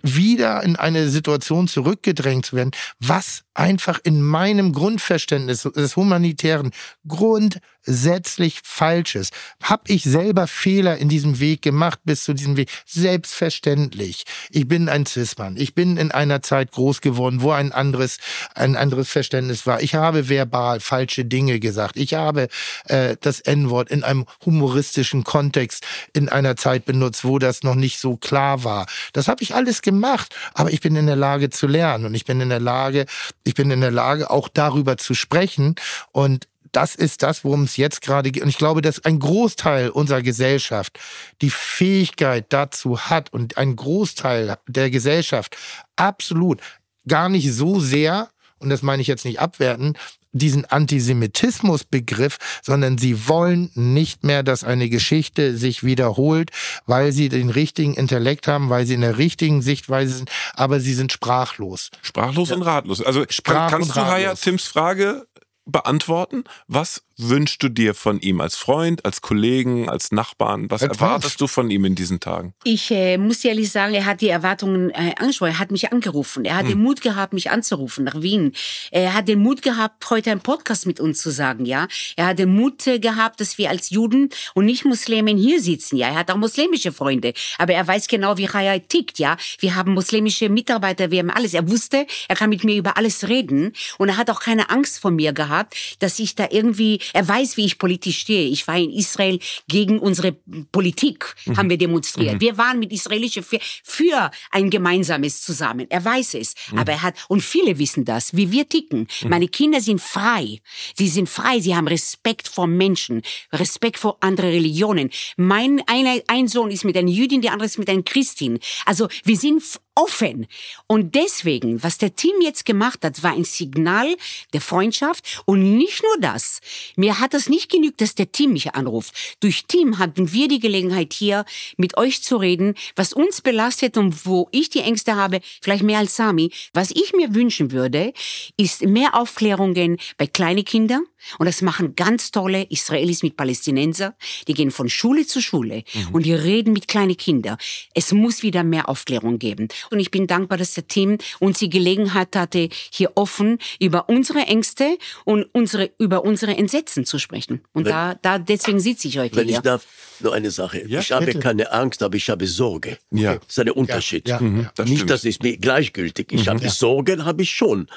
[0.01, 6.71] wieder in eine Situation zurückgedrängt zu werden, was einfach in meinem Grundverständnis des humanitären
[7.07, 9.33] grundsätzlich falsch ist.
[9.63, 12.69] Hab ich selber Fehler in diesem Weg gemacht bis zu diesem Weg?
[12.85, 14.25] Selbstverständlich.
[14.51, 15.55] Ich bin ein Cis-Mann.
[15.57, 18.17] Ich bin in einer Zeit groß geworden, wo ein anderes,
[18.53, 19.81] ein anderes Verständnis war.
[19.81, 21.95] Ich habe verbal falsche Dinge gesagt.
[21.95, 22.49] Ich habe
[22.85, 27.99] äh, das N-Wort in einem humoristischen Kontext in einer Zeit benutzt, wo das noch nicht
[27.99, 28.85] so klar war.
[29.13, 32.25] Das habe ich alles gemacht, aber ich bin in der Lage zu lernen und ich
[32.25, 33.05] bin in der Lage,
[33.45, 35.75] ich bin in der Lage, auch darüber zu sprechen.
[36.11, 38.43] Und das ist das, worum es jetzt gerade geht.
[38.43, 40.99] Und ich glaube, dass ein Großteil unserer Gesellschaft
[41.41, 45.55] die Fähigkeit dazu hat und ein Großteil der Gesellschaft
[45.95, 46.59] absolut
[47.07, 48.29] gar nicht so sehr,
[48.59, 49.97] und das meine ich jetzt nicht abwerten,
[50.35, 56.51] diesen Antisemitismusbegriff, sondern sie wollen nicht mehr, dass eine Geschichte sich wiederholt,
[56.85, 60.93] weil sie den richtigen Intellekt haben, weil sie in der richtigen Sichtweise sind, aber sie
[60.93, 61.89] sind sprachlos.
[62.01, 62.55] Sprachlos ja.
[62.55, 63.01] und ratlos.
[63.01, 65.25] Also Sprach kann, kannst du, Haya, Tims Frage
[65.65, 66.43] beantworten?
[66.67, 70.69] Was wünschst du dir von ihm als Freund, als Kollegen, als Nachbarn?
[70.69, 72.53] Was als erwartest du von ihm in diesen Tagen?
[72.63, 75.51] Ich äh, muss ehrlich sagen, er hat die Erwartungen äh, angesprochen.
[75.51, 76.45] Er hat mich angerufen.
[76.45, 76.69] Er hat hm.
[76.69, 78.53] den Mut gehabt, mich anzurufen nach Wien.
[78.91, 81.65] Er hat den Mut gehabt, heute einen Podcast mit uns zu sagen.
[81.65, 85.61] Ja, er hat den Mut äh, gehabt, dass wir als Juden und nicht Muslimen hier
[85.61, 85.97] sitzen.
[85.97, 89.19] Ja, er hat auch muslimische Freunde, aber er weiß genau, wie Raya tickt.
[89.19, 91.53] Ja, wir haben muslimische Mitarbeiter, wir haben alles.
[91.53, 94.99] Er wusste, er kann mit mir über alles reden und er hat auch keine Angst
[94.99, 98.47] vor mir gehabt, dass ich da irgendwie er weiß, wie ich politisch stehe.
[98.47, 100.33] Ich war in Israel gegen unsere
[100.71, 101.57] Politik, mhm.
[101.57, 102.35] haben wir demonstriert.
[102.35, 102.41] Mhm.
[102.41, 105.87] Wir waren mit israelischen für, für ein gemeinsames Zusammen.
[105.89, 106.55] Er weiß es.
[106.71, 106.79] Mhm.
[106.79, 109.07] Aber er hat, und viele wissen das, wie wir ticken.
[109.21, 109.29] Mhm.
[109.29, 110.59] Meine Kinder sind frei.
[110.95, 111.59] Sie sind frei.
[111.59, 115.09] Sie haben Respekt vor Menschen, Respekt vor anderen Religionen.
[115.37, 118.59] Mein einer, ein Sohn ist mit einer Jüdin, der andere ist mit einer Christin.
[118.85, 119.63] Also wir sind
[119.95, 120.47] offen.
[120.87, 124.15] Und deswegen, was der Team jetzt gemacht hat, war ein Signal
[124.53, 125.41] der Freundschaft.
[125.45, 126.59] Und nicht nur das.
[126.95, 129.37] Mir hat es nicht genügt, dass der Team mich anruft.
[129.39, 131.45] Durch Team hatten wir die Gelegenheit hier
[131.77, 135.99] mit euch zu reden, was uns belastet und wo ich die Ängste habe, vielleicht mehr
[135.99, 136.51] als Sami.
[136.73, 138.13] Was ich mir wünschen würde,
[138.57, 141.05] ist mehr Aufklärungen bei kleinen Kindern.
[141.39, 144.15] Und das machen ganz tolle Israelis mit Palästinenser.
[144.47, 146.07] Die gehen von Schule zu Schule mhm.
[146.13, 147.57] und die reden mit kleinen Kindern.
[147.93, 149.67] Es muss wieder mehr Aufklärung geben.
[149.91, 154.39] Und ich bin dankbar, dass der Team uns die Gelegenheit hatte, hier offen über unsere
[154.39, 157.61] Ängste und unsere, über unsere Entsetzen zu sprechen.
[157.73, 159.55] Und wenn, da, da, deswegen sitze ich heute wenn hier.
[159.55, 159.85] Wenn ich darf,
[160.19, 160.87] nur eine Sache.
[160.87, 161.39] Ja, ich habe bitte.
[161.39, 162.97] keine Angst, aber ich habe Sorge.
[163.11, 163.35] Ja.
[163.35, 164.27] Das ist ein Unterschied.
[164.27, 166.27] Ja, ja, mhm, das Nicht, das ist mir gleichgültig.
[166.31, 167.87] Ich mhm, habe Sorgen, habe ich schon.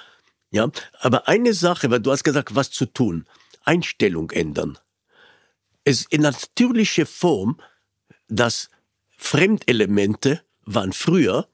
[0.50, 0.70] Ja,
[1.00, 3.26] aber eine Sache, weil du hast gesagt, was zu tun.
[3.64, 4.78] Einstellung ändern.
[5.84, 7.60] Es in natürlicher Form,
[8.28, 8.70] dass
[9.16, 11.48] Fremdelemente waren früher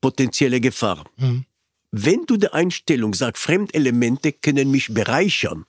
[0.00, 1.04] potenzielle Gefahr.
[1.16, 1.44] Mhm.
[1.90, 5.66] Wenn du der Einstellung sagst, Fremdelemente können mich bereichern,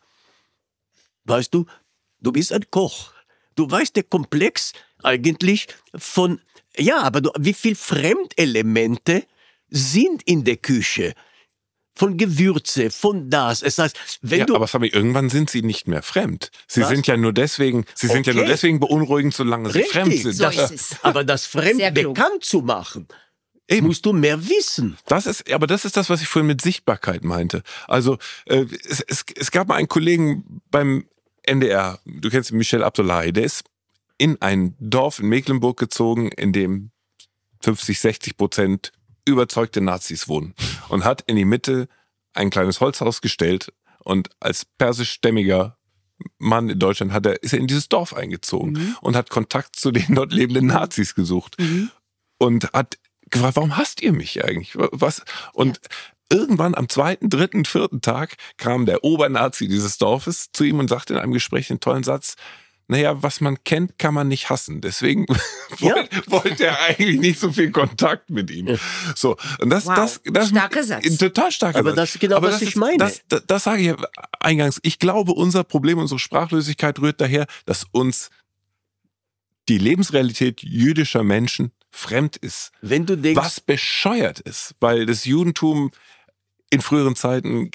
[1.25, 1.65] weißt du,
[2.19, 3.13] du bist ein Koch.
[3.55, 6.39] Du weißt der Komplex eigentlich von,
[6.77, 9.25] ja, aber du, wie viel Fremdelemente
[9.69, 11.13] sind in der Küche?
[11.93, 13.61] Von Gewürze, von das.
[13.61, 16.51] Es heißt, wenn ja, du aber Sami, irgendwann sind sie nicht mehr fremd.
[16.67, 16.89] Sie Was?
[16.89, 18.15] sind ja nur deswegen, sie okay.
[18.15, 19.85] sind ja nur deswegen beunruhigend, solange Richtig.
[19.85, 20.33] sie fremd sind.
[20.33, 20.95] So ist es.
[21.03, 23.07] Aber das Fremd bekannt zu machen,
[23.67, 23.87] Eben.
[23.87, 24.97] musst du mehr wissen.
[25.05, 27.63] Das ist, aber das ist das, was ich vorhin mit Sichtbarkeit meinte.
[27.87, 31.05] Also äh, es, es, es gab mal einen Kollegen beim
[31.43, 33.63] NDR, du kennst Michel Abdullahi, der ist
[34.17, 36.91] in ein Dorf in Mecklenburg gezogen, in dem
[37.61, 38.91] 50, 60 Prozent
[39.25, 40.53] überzeugte Nazis wohnen
[40.89, 41.87] und hat in die Mitte
[42.33, 43.71] ein kleines Holzhaus gestellt
[44.03, 45.77] Und als persischstämmiger
[46.39, 48.97] Mann in Deutschland hat er, ist er in dieses Dorf eingezogen Mhm.
[49.01, 51.91] und hat Kontakt zu den dort lebenden Nazis gesucht Mhm.
[52.39, 52.97] und hat
[53.29, 54.73] gefragt, warum hasst ihr mich eigentlich?
[54.75, 55.23] Was?
[55.53, 55.79] Und
[56.31, 61.13] irgendwann am zweiten, dritten, vierten Tag kam der Obernazi dieses Dorfes zu ihm und sagte
[61.13, 62.35] in einem Gespräch den tollen Satz,
[62.91, 64.81] naja, was man kennt, kann man nicht hassen.
[64.81, 65.25] Deswegen
[65.79, 65.95] Ja.
[66.27, 68.77] wollte, er eigentlich nicht so viel Kontakt mit ihm.
[69.15, 69.95] So, und das, Wow.
[69.95, 71.17] das, das, Starker Satz.
[71.17, 71.95] Total starker Aber Satz.
[71.95, 72.97] das ist genau, was das ich ist, meine.
[72.97, 73.95] Das, das, das sage ich
[74.41, 74.79] eingangs.
[74.83, 78.29] Ich glaube, unser Problem, unsere Sprachlosigkeit rührt daher, dass uns
[79.69, 82.71] die Lebensrealität jüdischer Menschen fremd ist.
[82.81, 85.91] Wenn du denkst, Was bescheuert ist, weil das Judentum
[86.69, 87.71] in früheren Zeiten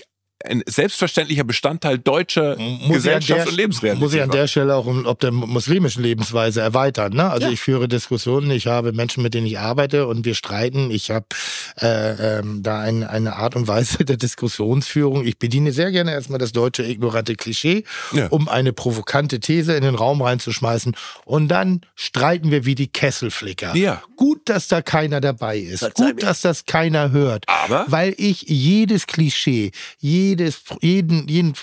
[0.47, 4.87] ein selbstverständlicher Bestandteil deutscher Muss Gesellschaft der- und Lebensrealität Muss ich an der Stelle auch
[4.87, 7.13] um, ob der muslimischen Lebensweise erweitern.
[7.15, 7.29] Ne?
[7.31, 7.53] Also Ja.
[7.53, 10.91] ich führe Diskussionen, ich habe Menschen, mit denen ich arbeite und wir streiten.
[10.91, 11.27] Ich habe
[11.81, 15.25] äh, ähm, da ein, eine Art und Weise der Diskussionsführung.
[15.27, 18.29] Ich bediene sehr gerne erstmal das deutsche ignorante Klischee, Ja.
[18.29, 20.97] um eine provokante These in den Raum reinzuschmeißen.
[21.25, 23.75] Und dann streiten wir wie die Kesselflicker.
[23.77, 24.03] Ja.
[24.17, 25.81] Gut, dass da keiner dabei ist.
[25.81, 27.45] Verzeih Gut, dass das keiner hört.
[27.49, 30.36] Aber Weil ich jedes Klischee, jedes,
[30.80, 31.55] jeden, jeden,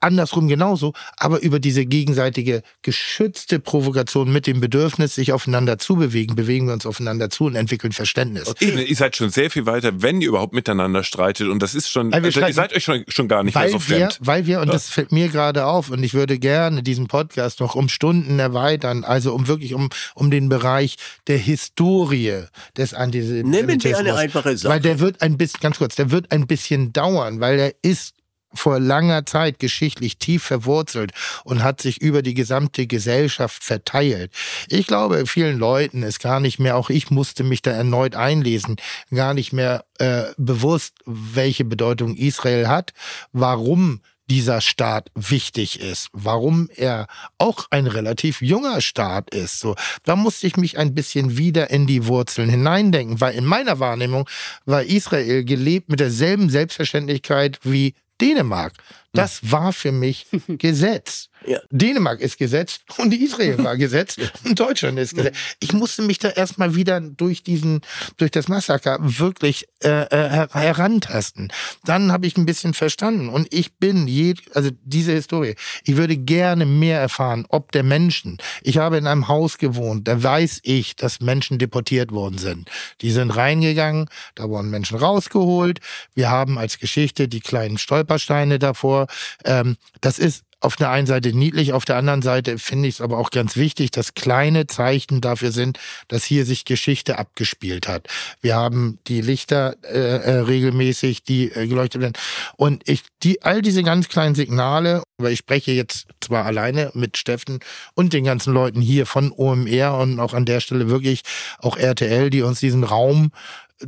[0.00, 6.34] andersrum genauso, aber über diese gegenseitige geschützte Provokation mit dem Bedürfnis, sich aufeinander zu bewegen,
[6.34, 8.52] bewegen wir uns aufeinander zu und entwickeln Verständnis.
[8.60, 11.48] Eben, ihr seid schon sehr viel weiter, wenn ihr überhaupt miteinander streitet.
[11.48, 13.70] Und das ist schon, wir also ihr seid euch schon, schon gar nicht mehr Weil
[13.70, 14.18] so wir, fremd.
[14.20, 17.74] weil wir, und das fällt mir gerade auf, und ich würde gerne diesen Podcast noch
[17.74, 20.96] um Stunden erweitern, also um wirklich um, um den Bereich
[21.26, 22.44] der Historie
[22.76, 23.66] des Antisemitismus.
[23.68, 24.72] Nehmen wir eine einfache Sache.
[24.72, 28.11] Weil der wird ein bisschen, ganz kurz, der wird ein bisschen dauern, weil er ist
[28.54, 31.12] vor langer Zeit geschichtlich tief verwurzelt
[31.44, 34.32] und hat sich über die gesamte Gesellschaft verteilt.
[34.68, 38.76] Ich glaube, vielen Leuten ist gar nicht mehr, auch ich musste mich da erneut einlesen,
[39.12, 42.92] gar nicht mehr äh, bewusst, welche Bedeutung Israel hat,
[43.32, 44.00] warum
[44.32, 47.06] dieser Staat wichtig ist, warum er
[47.38, 49.60] auch ein relativ junger Staat ist.
[49.60, 49.74] So,
[50.04, 54.28] da musste ich mich ein bisschen wieder in die Wurzeln hineindenken, weil in meiner Wahrnehmung
[54.64, 58.72] war Israel gelebt mit derselben Selbstverständlichkeit wie Dänemark.
[59.12, 61.28] Das war für mich Gesetz.
[61.44, 61.58] Ja.
[61.70, 65.36] Dänemark ist Gesetz und Israel war Gesetz und Deutschland ist Gesetz.
[65.58, 67.80] Ich musste mich da erstmal wieder durch diesen,
[68.16, 71.52] durch das Massaker wirklich äh, äh, her- herantasten.
[71.84, 75.56] Dann habe ich ein bisschen verstanden und ich bin je, also diese Historie.
[75.82, 78.38] Ich würde gerne mehr erfahren, ob der Menschen.
[78.62, 82.70] Ich habe in einem Haus gewohnt, da weiß ich, dass Menschen deportiert worden sind.
[83.00, 85.80] Die sind reingegangen, da wurden Menschen rausgeholt.
[86.14, 89.01] Wir haben als Geschichte die kleinen Stolpersteine davor.
[89.44, 93.00] Ähm, das ist auf der einen Seite niedlich, auf der anderen Seite finde ich es
[93.00, 95.78] aber auch ganz wichtig, dass kleine Zeichen dafür sind,
[96.08, 98.06] dass hier sich Geschichte abgespielt hat.
[98.40, 102.12] Wir haben die Lichter äh, äh, regelmäßig, die äh, geleuchtet werden.
[102.56, 107.16] Und ich, die, all diese ganz kleinen Signale, weil ich spreche jetzt zwar alleine mit
[107.16, 107.58] Steffen
[107.94, 111.22] und den ganzen Leuten hier von OMR und auch an der Stelle wirklich
[111.58, 113.32] auch RTL, die uns diesen Raum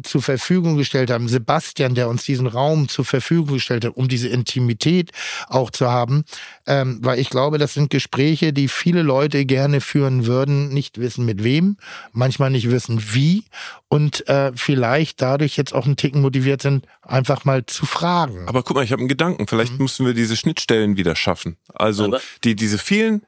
[0.02, 4.28] zur Verfügung gestellt haben, Sebastian, der uns diesen Raum zur Verfügung gestellt hat, um diese
[4.28, 5.10] Intimität
[5.48, 6.24] auch zu haben,
[6.66, 11.24] ähm, weil ich glaube, das sind Gespräche, die viele Leute gerne führen würden, nicht wissen
[11.24, 11.76] mit wem,
[12.12, 13.44] manchmal nicht wissen wie
[13.88, 18.48] und äh, vielleicht dadurch jetzt auch einen Ticken motiviert sind, einfach mal zu fragen.
[18.48, 19.46] Aber guck mal, ich habe einen Gedanken.
[19.46, 21.56] Vielleicht müssen wir diese Schnittstellen wieder schaffen.
[21.72, 23.22] Also Aber- die, diese vielen,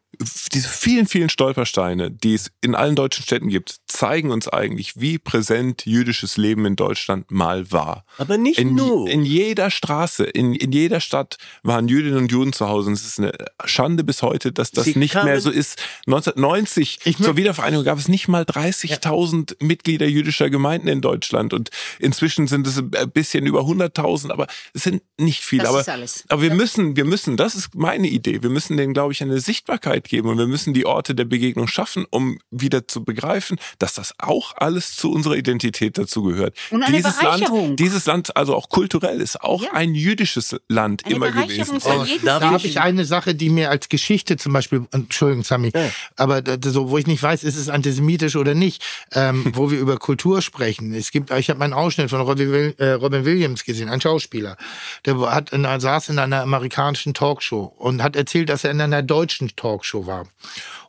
[0.52, 5.18] diese vielen, vielen Stolpersteine, die es in allen deutschen Städten gibt, zeigen uns eigentlich, wie
[5.18, 8.04] präsent jüdisches Leben in Deutschland mal war.
[8.18, 9.08] Aber nicht In, nur.
[9.08, 12.88] in jeder Straße, in, in jeder Stadt waren Jüdinnen und Juden zu Hause.
[12.88, 13.32] Und es ist eine
[13.64, 15.82] Schande bis heute, dass das Sie nicht mehr so ist.
[16.06, 21.52] 1990 Ich zur Wiedervereinigung gab es nicht mal 30.000 Mitglieder jüdischer Gemeinden in Deutschland.
[21.52, 25.64] Und inzwischen sind es ein bisschen über 100.000, aber es sind nicht viele.
[25.64, 26.24] Das aber, ist alles.
[26.28, 29.40] aber wir müssen, wir müssen, das ist meine Idee, wir müssen denen, glaube ich, eine
[29.40, 33.94] Sichtbarkeit geben und wir müssen die Orte der Begegnung schaffen, um wieder zu begreifen, dass
[33.94, 36.56] das auch alles zu unserer Identität dazu gehört.
[36.70, 37.66] Und eine dieses Bereicherung.
[37.68, 39.72] Land, dieses Land, also auch kulturell, ist auch Ja.
[39.72, 41.78] ein jüdisches Land Eine immer gewesen.
[41.84, 45.90] Oh, Da habe ich eine Sache, die mir als Geschichte zum Beispiel, Entschuldigung, Sami, Ja.
[46.16, 48.82] aber so, wo ich nicht weiß, ist es antisemitisch oder nicht,
[49.12, 50.94] ähm, wo wir über Kultur sprechen.
[50.94, 54.56] Es gibt, ich habe einen Ausschnitt von äh, Robin Williams gesehen, ein Schauspieler,
[55.04, 59.02] der hat in, saß in einer amerikanischen Talkshow und hat erzählt, dass er in einer
[59.02, 60.26] deutschen Talkshow war.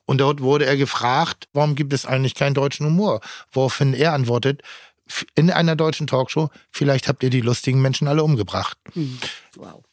[0.06, 3.22] Und dort wurde er gefragt, warum gibt es eigentlich keinen deutschen Humor?
[3.52, 4.64] Woraufhin er antwortet,
[5.08, 8.78] "F- in einer deutschen Talkshow, vielleicht habt ihr die lustigen Menschen alle umgebracht.
[9.56, 9.84] Wow.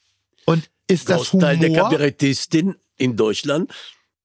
[0.46, 1.90] Und ist das Großteil der Humor?
[1.90, 3.72] Kabarettistin in Deutschland.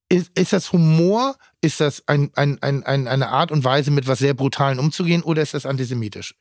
[0.10, 1.36] ist, ist das Humor?
[1.62, 5.22] Ist das ein, ein, ein, ein, eine Art und Weise, mit was sehr Brutalen umzugehen,
[5.24, 6.34] oder ist das antisemitisch?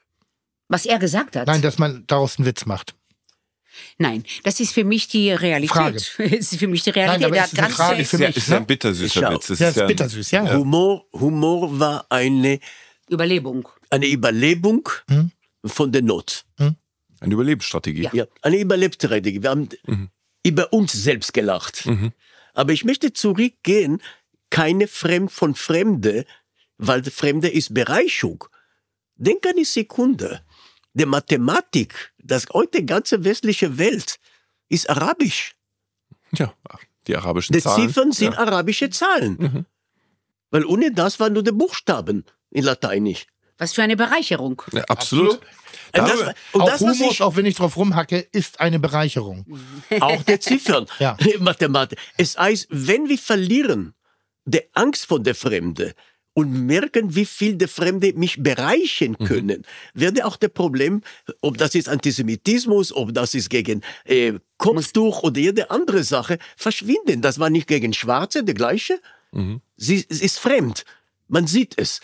[0.69, 1.47] Was er gesagt hat.
[1.47, 2.95] Nein, dass man daraus einen Witz macht.
[3.99, 5.71] Nein, das ist für mich die Realität.
[5.71, 5.97] Frage.
[6.39, 7.27] Es ist für mich die Nein, Realität.
[7.27, 8.67] aber Der es ist Frage für Ist mich, ist ja ein ne?
[8.67, 9.47] bittersüßer Witz.
[9.49, 10.53] Das Ja, ist ist bittersüß, ja.
[10.57, 12.59] Humor, Humor war eine,
[13.09, 13.69] Überlebung.
[13.91, 15.31] eine Überlebung Hm?
[15.65, 16.45] von der Not.
[16.59, 18.03] eine Überlebensstrategie.
[18.05, 18.11] Ja.
[18.13, 19.43] Ja, eine Überlebensstrategie.
[19.43, 20.09] Wir haben Mhm.
[20.45, 21.85] über uns selbst gelacht.
[21.87, 22.13] Mhm.
[22.55, 24.01] Aber ich möchte zurückgehen,
[24.51, 26.25] keine Fremd von Fremde,
[26.79, 28.45] weil Fremde ist Bereicherung.
[29.17, 30.43] Denk an die Sekunde.
[30.99, 34.19] Die Mathematik, das heute ganze westliche Welt,
[34.69, 35.55] ist arabisch.
[36.33, 36.53] Ja,
[37.07, 37.89] die arabischen Die Zahlen.
[37.89, 38.39] Ziffern sind ja.
[38.39, 39.37] arabische Zahlen.
[39.39, 39.67] Mhm.
[40.51, 43.27] Weil ohne das waren nur die Buchstaben in Lateinisch.
[43.59, 44.61] Was für eine Bereicherung.
[44.73, 45.35] Ja, absolut.
[45.35, 48.79] Und das, und auch das, was Humus, ich, auch wenn ich drauf rumhacke, ist eine
[48.79, 49.47] Bereicherung.
[50.01, 51.17] auch der Ziffern, Ja.
[51.39, 51.99] Mathematik.
[52.17, 53.95] Es heißt, wenn wir verlieren
[54.45, 55.95] die Angst vor der Fremde
[56.39, 61.03] und merken, wie viel der Fremde mich bereichern können, werde auch der Problem,
[61.41, 67.23] ob das ist Antisemitismus, ob das ist gegen äh, Kopftuch oder jede andere Sache, verschwinden.
[67.23, 69.01] Das war nicht gegen Schwarze, der gleiche.
[69.33, 69.63] Mhm.
[69.77, 70.85] Sie, es ist fremd.
[71.27, 72.03] Man sieht es.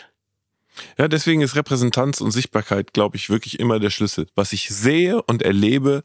[0.97, 4.27] Ja, deswegen ist Repräsentanz und Sichtbarkeit, glaube ich, wirklich immer der Schlüssel.
[4.35, 6.03] Was ich sehe und erlebe,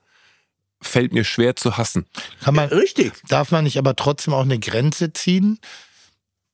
[0.80, 2.06] fällt mir schwer zu hassen.
[2.40, 3.12] Kann man, Richtig.
[3.26, 5.58] darf man nicht aber trotzdem auch eine Grenze ziehen?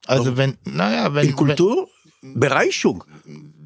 [0.06, 1.88] Also wenn, naja, wenn, In Kultur,
[2.22, 3.04] Bereicherung.
[3.24, 3.56] wenn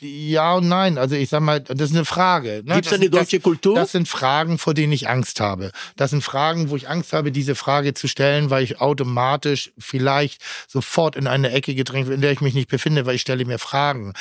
[0.00, 0.98] ja und nein.
[0.98, 2.62] Also ich sag mal, das ist eine Frage.
[2.64, 2.74] Ne?
[2.74, 3.74] Gibt es eine das- deutsche Kultur?
[3.74, 5.72] Das sind Fragen, vor denen ich Angst habe.
[5.96, 10.42] Das sind Fragen, wo ich Angst habe, diese Frage zu stellen, weil ich automatisch vielleicht
[10.68, 13.44] sofort in eine Ecke gedrängt werde, in der ich mich nicht befinde, weil ich stelle
[13.44, 14.12] mir Fragen.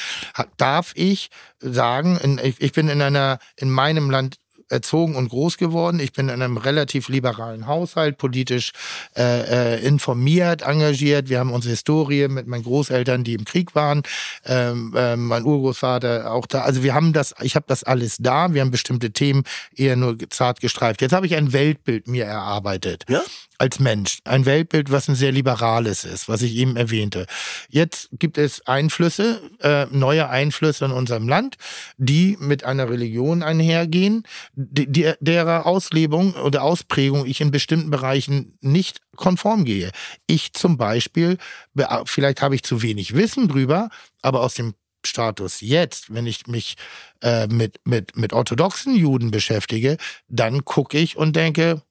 [0.58, 1.30] Darf ich
[1.60, 4.38] sagen, ich bin in einer, in meinem Land
[4.70, 6.00] erzogen und groß geworden.
[6.00, 8.72] Ich bin in einem relativ liberalen Haushalt, politisch
[9.16, 11.30] äh, äh, informiert, engagiert.
[11.30, 14.04] Wir haben unsere Historie mit meinen Großeltern, die im Krieg waren,
[14.46, 16.62] ähm, äh, mein Urgroßvater auch da.
[16.62, 18.54] Also wir haben das, ich habe das alles da.
[18.54, 19.44] Wir haben bestimmte Themen
[19.76, 21.02] eher nur zart gestreift.
[21.02, 23.22] Jetzt habe ich ein Weltbild mir erarbeitet Ja?
[23.58, 24.20] Als Mensch.
[24.26, 27.26] Ein Weltbild, was ein sehr liberales ist, was ich eben erwähnte.
[27.70, 31.56] Jetzt gibt es Einflüsse, äh, neue Einflüsse in unserem Land,
[31.98, 39.00] die mit einer Religion einhergehen, die, derer Auslebung oder Ausprägung ich in bestimmten Bereichen nicht
[39.16, 39.92] konform gehe.
[40.28, 41.38] Ich zum Beispiel,
[41.74, 43.90] be- vielleicht habe ich zu wenig Wissen drüber,
[44.22, 44.74] aber aus dem
[45.06, 46.76] Status jetzt, wenn ich mich
[47.22, 49.98] äh, mit, mit, mit orthodoxen Juden beschäftige,
[50.28, 51.84] dann gucke ich und denke,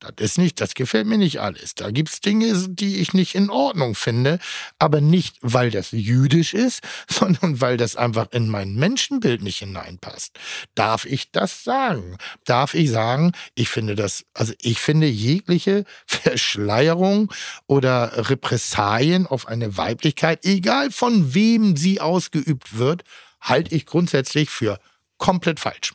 [0.00, 1.74] das ist nicht, das gefällt mir nicht alles.
[1.74, 4.38] Da gibt's Dinge, die ich nicht in Ordnung finde,
[4.78, 10.38] aber nicht, weil das jüdisch ist, sondern weil das einfach in mein Menschenbild nicht hineinpasst.
[10.74, 12.16] Darf ich das sagen?
[12.44, 17.32] Darf ich sagen, ich finde das, also ich finde jegliche Verschleierung
[17.66, 23.04] oder Repressalien auf eine Weiblichkeit, egal von wem sie ausgeübt wird,
[23.40, 24.78] halte ich grundsätzlich für
[25.18, 25.92] komplett falsch.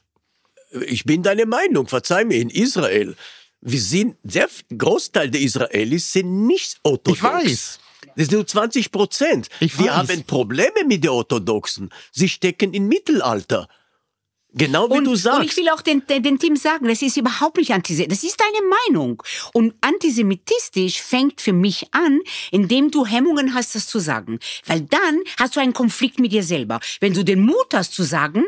[0.86, 3.16] Ich bin deiner Meinung, verzeih mir, in Israel,
[3.66, 4.48] wir sind, der
[4.78, 7.18] Großteil der Israelis sind nicht orthodox.
[7.18, 7.80] Ich weiß.
[8.16, 9.50] Das sind nur 20 Prozent.
[9.60, 10.10] Ich Wir weiß.
[10.10, 11.90] haben Probleme mit den Orthodoxen.
[12.12, 13.68] Sie stecken im Mittelalter.
[14.54, 15.50] Genau wie und, du und sagst.
[15.50, 18.22] ich will auch den, den, den Team sagen, das ist überhaupt nicht antisemitisch.
[18.22, 19.22] Das ist deine Meinung.
[19.54, 24.40] Und antisemitistisch fängt für mich an, indem du Hemmungen hast, das zu sagen.
[24.68, 26.80] Weil dann hast du einen Konflikt mit dir selber.
[27.02, 28.46] Wenn du den Mut hast zu sagen,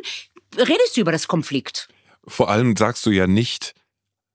[0.55, 1.89] redest du über das Konflikt.
[2.25, 3.73] Vor allem sagst du ja nicht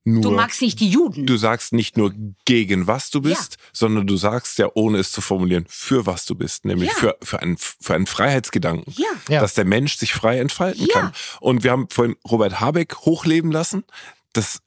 [0.05, 0.23] nur.
[0.23, 1.27] Du magst nicht die Juden.
[1.27, 2.13] Du sagst nicht nur
[2.45, 6.35] gegen was du bist, sondern du sagst ja, ohne es zu formulieren, für was du
[6.35, 6.95] bist, nämlich Ja.
[6.97, 9.07] für, für, einen, für einen Freiheitsgedanken, Ja.
[9.29, 9.41] Ja.
[9.41, 10.93] dass der Mensch sich frei entfalten Ja.
[10.93, 11.13] kann.
[11.41, 13.85] Und wir haben vorhin Robert Habeck hochleben lassen.
[14.33, 14.61] Das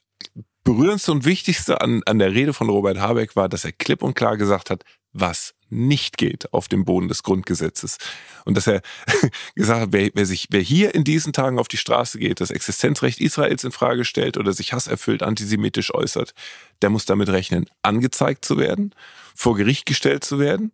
[0.66, 4.16] berührendste und wichtigste an, an der Rede von Robert Habeck war, dass er klipp und
[4.16, 7.98] klar gesagt hat, was nicht geht auf dem Boden des Grundgesetzes.
[8.46, 8.82] Und dass er
[9.56, 12.50] gesagt hat, wer, wer sich, wer hier in diesen Tagen auf die Straße geht, das
[12.50, 16.34] Existenzrecht Israels in Frage stellt oder sich hasserfüllt antisemitisch äußert,
[16.82, 18.94] der muss damit rechnen, angezeigt zu werden,
[19.36, 20.72] vor Gericht gestellt zu werden,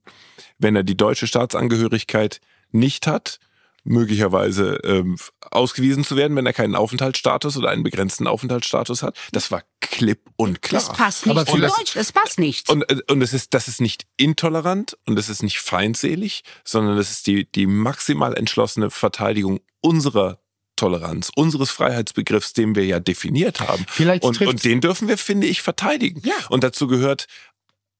[0.58, 2.40] wenn er die deutsche Staatsangehörigkeit
[2.72, 3.40] nicht hat,
[3.84, 5.18] möglicherweise ähm,
[5.50, 9.18] ausgewiesen zu werden, wenn er keinen Aufenthaltsstatus oder einen begrenzten Aufenthaltsstatus hat.
[9.32, 10.82] Das war klipp und klar.
[10.82, 11.94] Das passt nicht Aber zu Deutsch.
[11.94, 12.70] Das passt nicht.
[12.70, 16.98] Und, äh, und es ist, das ist nicht intolerant und es ist nicht feindselig, sondern
[16.98, 20.40] es ist die, die maximal entschlossene Verteidigung unserer
[20.76, 23.86] Toleranz, unseres Freiheitsbegriffs, den wir ja definiert haben.
[23.88, 26.22] Vielleicht und, und den dürfen wir, finde ich, verteidigen.
[26.26, 26.34] Ja.
[26.50, 27.28] Und dazu gehört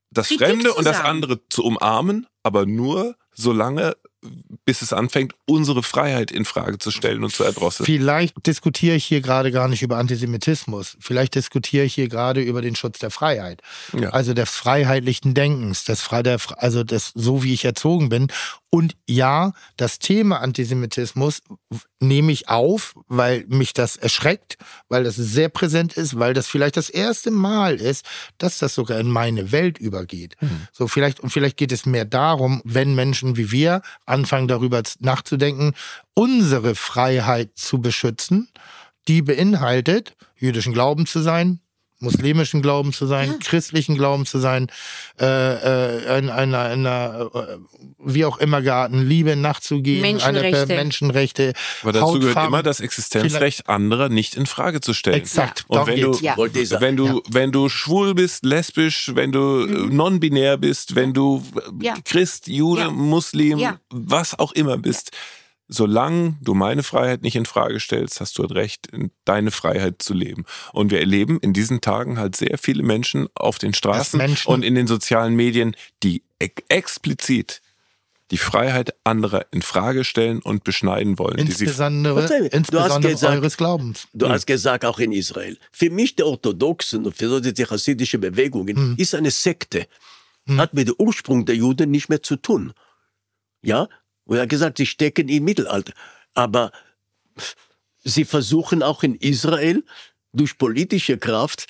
[0.10, 3.96] das Kritik Fremde und das andere zu umarmen, aber nur solange,
[4.66, 7.86] bis es anfängt, unsere Freiheit in Frage zu stellen und zu erdrosseln.
[7.86, 10.98] Vielleicht diskutiere ich hier gerade gar nicht über Antisemitismus.
[11.00, 13.62] Vielleicht diskutiere ich hier gerade über den Schutz der Freiheit.
[14.00, 14.10] Ja.
[14.10, 18.28] Also des freiheitlichen Denkens, des frei der, also das, so wie ich erzogen bin.
[18.74, 21.42] Und ja, das Thema Antisemitismus
[22.00, 24.58] nehme ich auf, weil mich das erschreckt,
[24.88, 28.06] weil das sehr präsent ist, weil das vielleicht das erste Mal ist,
[28.38, 30.38] dass das sogar in meine Welt übergeht.
[30.40, 30.68] Mhm.
[30.72, 35.74] So vielleicht und vielleicht geht es mehr darum, wenn Menschen wie wir anfangen darüber nachzudenken,
[36.14, 38.48] unsere Freiheit zu beschützen,
[39.10, 41.60] die beinhaltet, jüdischen Glauben zu sein,
[42.02, 43.38] muslimischen Glauben zu sein, ja.
[43.42, 44.68] christlichen Glauben zu sein,
[45.20, 47.58] äh, äh, in einer, einer äh,
[48.04, 50.64] wie auch immer gearten Liebe nachzugehen, Menschenrechte.
[50.64, 51.54] Eine, Menschenrechte.
[51.84, 55.18] Aber dazu Hautfarben, gehört immer das Existenzrecht anderer nicht in Frage zu stellen.
[55.18, 55.66] Exakt.
[55.68, 56.36] Und wenn du, ja.
[56.38, 57.20] wenn du, ja.
[57.30, 59.96] wenn du schwul bist, lesbisch, wenn du mhm.
[59.96, 61.44] non-binär bist, wenn du
[62.06, 65.12] Christ, Jude, Muslim, was auch immer bist,
[65.72, 68.90] solange du meine Freiheit nicht in Frage stellst, hast du recht,
[69.26, 70.46] deine Freiheit zu leben.
[70.74, 74.76] Und wir erleben in diesen Tagen halt sehr viele Menschen auf den Straßen und in
[74.76, 77.62] den sozialen Medien, die explizit
[78.32, 81.38] die Freiheit anderer in Frage stellen und beschneiden wollen.
[81.38, 84.08] Insbesondere, die insbesondere gesagt, eures Glaubens.
[84.14, 85.58] Du hast gesagt, auch in Israel.
[85.72, 88.96] Für mich, die Orthodoxen und für die chassidische Bewegungen, hm.
[88.98, 89.86] ist eine Sekte.
[90.48, 90.60] Hm.
[90.60, 92.74] Hat mit dem Ursprung der Juden nicht mehr zu tun.
[93.62, 93.90] Ja,
[94.26, 95.94] und er hat gesagt, sie stecken im Mittelalter.
[96.34, 96.72] Aber
[98.04, 99.84] sie versuchen auch in Israel
[100.34, 101.68] durch politische Kraft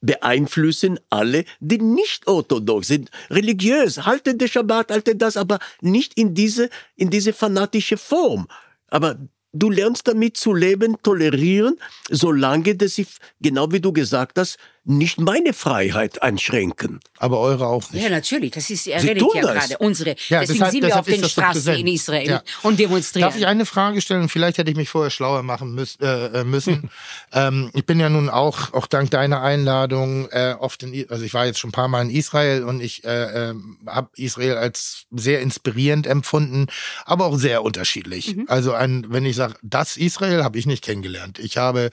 [0.00, 6.34] beeinflussen alle, die nicht orthodox sind, religiös, halten den Schabbat, halten das, aber nicht in
[6.34, 8.46] diese, in diese fanatische Form.
[8.88, 9.18] Aber
[9.52, 11.78] du lernst damit zu leben, tolerieren,
[12.08, 13.06] solange das sie,
[13.40, 14.58] genau wie du gesagt hast,
[14.90, 17.00] nicht meine Freiheit einschränken.
[17.18, 18.02] Aber eure auch nicht.
[18.02, 18.52] Ja, natürlich.
[18.52, 19.78] Das ist, er redet ja gerade.
[19.78, 20.16] Unsere.
[20.28, 22.42] Ja, deswegen deshalb, sind wir auf den Straßen in Israel ja.
[22.62, 23.28] und demonstrieren.
[23.28, 24.28] Darf ich eine Frage stellen?
[24.28, 26.90] Vielleicht hätte ich mich vorher schlauer machen müß, äh, äh müssen.
[27.32, 31.34] ähm, ich bin ja nun auch, auch dank deiner Einladung, äh, oft in, also ich
[31.34, 33.54] war jetzt schon ein paar Mal in Israel und ich äh, äh,
[33.86, 36.66] habe Israel als sehr inspirierend empfunden,
[37.04, 38.36] aber auch sehr unterschiedlich.
[38.36, 38.46] Mhm.
[38.48, 41.38] Also ein, wenn ich sage, das Israel habe ich nicht kennengelernt.
[41.38, 41.90] Ich habe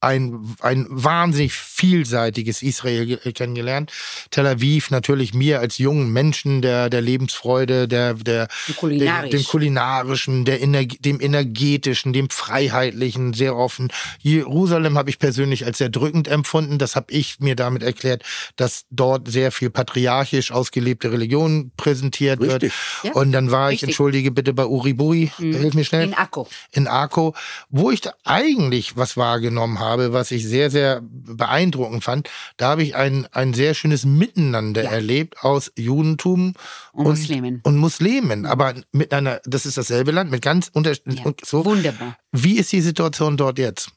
[0.00, 3.92] ein, ein wahnsinnig vielseitiges Israel kennengelernt.
[4.30, 9.30] Tel Aviv natürlich mir als jungen Menschen der, der Lebensfreude, der, der, Kulinarisch.
[9.30, 13.88] dem kulinarischen, der, dem energetischen, dem freiheitlichen, sehr offen.
[14.20, 16.78] Jerusalem habe ich persönlich als sehr drückend empfunden.
[16.78, 18.22] Das habe ich mir damit erklärt,
[18.56, 22.62] dass dort sehr viel patriarchisch ausgelebte Religion präsentiert Richtig.
[22.62, 22.72] wird.
[23.02, 23.12] Ja.
[23.12, 23.82] Und dann war Richtig.
[23.82, 25.54] ich, entschuldige bitte, bei Uribui, mhm.
[25.54, 26.04] hilf mir schnell.
[26.04, 26.48] In Akko.
[26.72, 27.34] In Akko,
[27.70, 32.28] wo ich da eigentlich was wahrgenommen habe habe, was ich sehr, sehr beeindruckend fand.
[32.56, 34.90] Da habe ich ein, ein sehr schönes Miteinander ja.
[34.90, 36.54] erlebt aus Judentum
[36.92, 37.60] und, und, Muslimen.
[37.62, 38.46] Und Muslimen.
[38.46, 41.24] Aber mit einer, das ist dasselbe Land, mit ganz unterschiedlichen.
[41.24, 41.34] Ja.
[41.44, 41.64] So.
[41.64, 42.18] Wunderbar.
[42.32, 43.90] Wie ist die Situation dort jetzt?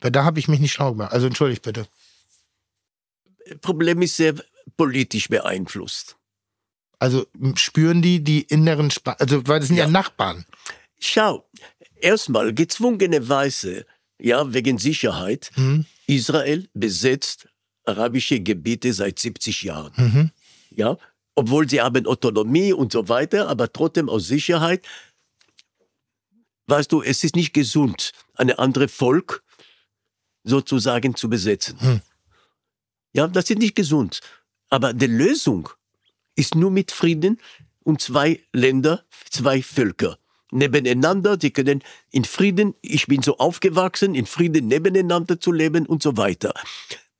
[0.00, 1.12] Weil da habe ich mich nicht schlau gemacht.
[1.12, 1.86] Also entschuldigt bitte.
[3.60, 4.34] Problem ist sehr
[4.76, 6.16] politisch beeinflusst.
[6.98, 7.26] Also
[7.56, 10.44] spüren die die inneren, Sp also weil das sind ja, ja Nachbarn.
[11.00, 11.44] Schau,
[12.00, 13.86] erstmal gezwungenerweise
[14.22, 15.50] ja, wegen Sicherheit.
[15.56, 15.84] Mhm.
[16.06, 17.48] Israel besetzt
[17.84, 19.92] arabische Gebiete seit 70 Jahren.
[19.96, 20.30] Mhm.
[20.70, 20.96] Ja,
[21.34, 24.86] obwohl sie haben Autonomie und so weiter, aber trotzdem aus Sicherheit.
[26.66, 29.42] Weißt du, es ist nicht gesund, eine andere Volk
[30.44, 31.76] sozusagen zu besetzen.
[31.80, 32.00] Mhm.
[33.14, 34.20] Ja, das ist nicht gesund.
[34.70, 35.68] Aber die Lösung
[36.36, 37.40] ist nur mit Frieden
[37.80, 40.18] und zwei Länder, zwei Völker
[40.52, 46.02] nebeneinander, sie können in Frieden, ich bin so aufgewachsen, in Frieden nebeneinander zu leben und
[46.02, 46.54] so weiter.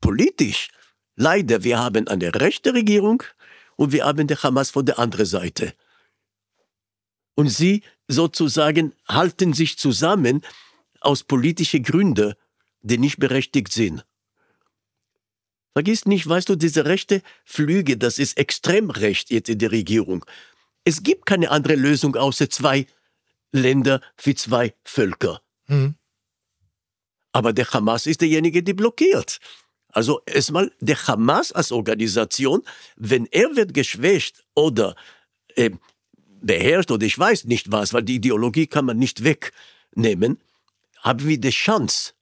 [0.01, 0.69] Politisch,
[1.17, 3.23] leider, wir haben eine rechte Regierung
[3.77, 5.75] und wir haben die Hamas von der anderen Seite.
[7.35, 10.43] Und sie sozusagen halten sich zusammen
[11.01, 12.35] aus politischen Gründen,
[12.83, 14.05] die nicht berechtigt sind.
[15.73, 20.25] Vergiss nicht, weißt du, diese rechte Flüge, das ist extrem recht jetzt in der Regierung.
[20.85, 22.87] Es gibt keine andere Lösung außer zwei
[23.53, 25.41] Länder für zwei Völker.
[25.69, 25.95] Mhm.
[27.33, 29.39] Aber der Hamas ist derjenige, der blockiert.
[29.89, 32.63] Also erstmal der Hamas als Organisation,
[32.97, 34.97] wenn er wird geschwächt oder
[35.55, 35.71] äh,
[36.41, 40.41] beherrscht oder ich weiß nicht was, weil die Ideologie kann man nicht wegnehmen,
[41.01, 42.13] haben wir die Chance.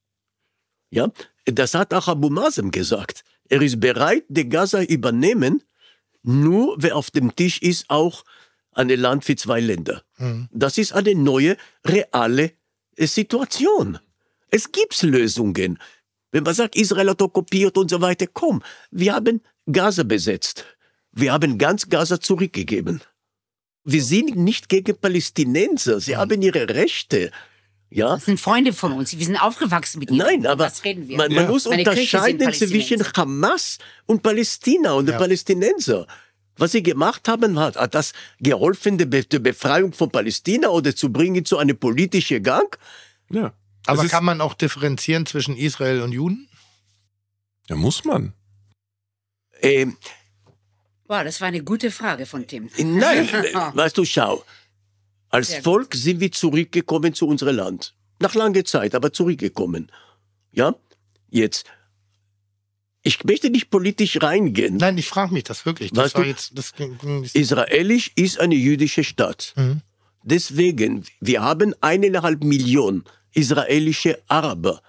[0.90, 1.10] Ja,
[1.44, 3.24] das hat auch Abu Mazen gesagt.
[3.48, 5.62] Er ist bereit, die Gaza übernehmen,
[6.22, 8.24] nur wer auf dem Tisch ist, auch
[8.72, 10.02] ein Land für zwei Länder.
[10.18, 10.48] Mhm.
[10.52, 12.52] Das ist eine neue, reale
[12.96, 13.98] äh, Situation.
[14.50, 15.78] Es gibt Lösungen.
[16.32, 19.40] Wenn man sagt, Israel hat okkupiert und so weiter, komm, wir haben
[19.70, 20.64] Gaza besetzt.
[21.12, 23.00] Wir haben ganz Gaza zurückgegeben.
[23.84, 26.00] Wir sind nicht gegen Palästinenser.
[26.00, 26.18] Sie mhm.
[26.18, 27.30] haben ihre Rechte.
[27.88, 28.14] Ja?
[28.14, 29.16] Das sind Freunde von uns.
[29.18, 30.18] Wir sind aufgewachsen mit ihnen.
[30.18, 31.16] Nein, aber Was reden wir?
[31.16, 31.50] man, man ja.
[31.50, 35.12] muss Meine unterscheiden zwischen Hamas und Palästina und ja.
[35.12, 36.06] den Palästinenser.
[36.56, 40.94] Was sie gemacht haben, hat, hat das geholfen, der, Be der Befreiung von Palästina oder
[40.94, 42.76] zu bringen zu einem politischen Gang?
[43.30, 43.52] Ja.
[43.86, 46.48] Aber kann man auch differenzieren zwischen Israel und Juden?
[47.68, 48.34] Ja, muss man.
[49.62, 49.96] Ähm,
[51.10, 52.70] Wow, das war eine gute Frage von Tim.
[52.78, 54.44] nein, äh, weißt du, schau.
[55.28, 55.64] Als Sehr gut.
[55.64, 57.96] Volk sind wir zurückgekommen zu unserem Land.
[58.20, 59.90] Nach langer Zeit, aber zurückgekommen.
[60.52, 60.76] Ja?
[61.28, 61.66] Jetzt.
[63.02, 64.76] Ich möchte nicht politisch reingehen.
[64.76, 65.90] Nein, ich frage mich das wirklich.
[65.92, 66.72] Das du- jetzt, das
[67.32, 69.54] Israelisch ist eine jüdische Stadt.
[69.56, 69.80] Mhm.
[70.22, 74.82] Deswegen, wir haben eineinhalb Millionen israelische Araber,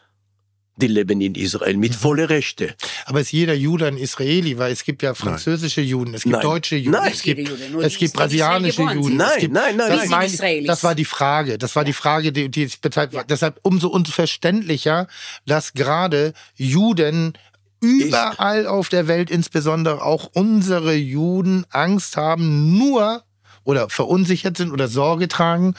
[0.76, 1.80] die leben in Israel Mhm.
[1.80, 2.76] mit voller Rechte.
[3.05, 4.57] Aber ist jeder Jude ein Israeli?
[4.57, 6.41] Weil es gibt ja französische Juden, es gibt Nein.
[6.41, 7.14] deutsche Juden, Nein.
[7.14, 8.82] es gibt, Jeder Jude, nur es gibt brasilianische.
[8.82, 9.16] Juden.
[9.16, 10.26] Nein, gibt, nein, nein, das, nein.
[10.28, 10.68] Israelis.
[10.68, 11.57] das war die Frage.
[11.57, 13.16] Das war die Frage, die, die ich betreibt.
[13.30, 15.07] Deshalb umso unverständlicher,
[15.45, 17.38] dass gerade Juden
[17.82, 23.24] überall auf der Welt, insbesondere auch unsere Juden, Angst haben, nur
[23.64, 25.76] oder verunsichert sind oder Sorge tragen,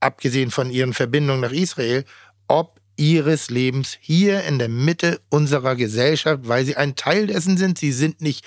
[0.00, 2.04] abgesehen von ihren Verbindungen nach Israel,
[2.48, 7.78] ob ihres Lebens hier in der Mitte unserer Gesellschaft, weil sie ein Teil dessen sind.
[7.78, 8.44] Sie sind nicht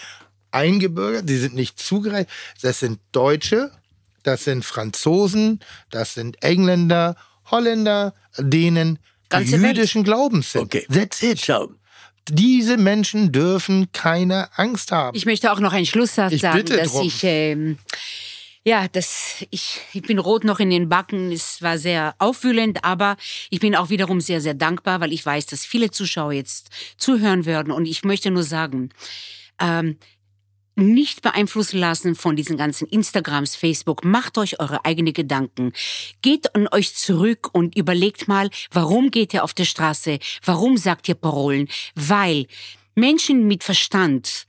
[0.52, 2.30] eingebürgert, sie sind nicht zugereicht.
[2.62, 3.72] Das sind Deutsche,
[4.22, 7.16] das sind Franzosen, das sind Engländer,
[7.50, 9.78] Holländer, denen Ganze Welt.
[9.78, 10.62] jüdischen Glaubens sind.
[10.62, 10.86] Okay.
[10.92, 11.42] That's it.
[11.42, 11.70] Schau,
[12.30, 15.16] Diese Menschen dürfen keine Angst haben.
[15.16, 17.08] Ich möchte auch noch einen Schlusssatz Ich sagen, dass drum.
[17.08, 17.78] ich ähm,
[18.66, 21.32] ja, das ich ich bin rot noch in den Backen.
[21.32, 23.18] Es war sehr aufwühlend, aber
[23.50, 27.46] ich bin auch wiederum sehr sehr dankbar, weil ich weiß, dass viele Zuschauer jetzt zuhören
[27.46, 28.90] werden und ich möchte nur sagen.
[29.60, 29.98] Ähm,
[30.76, 34.04] nicht beeinflussen lassen von diesen ganzen Instagrams, Facebook.
[34.04, 35.74] Macht euch eure eigenen Gedanken.
[36.22, 40.20] Geht an euch zurück und überlegt mal, warum geht ihr auf der Straße?
[40.44, 41.68] Warum sagt ihr Parolen?
[41.96, 42.48] Weil
[42.96, 44.46] Menschen mit Verstand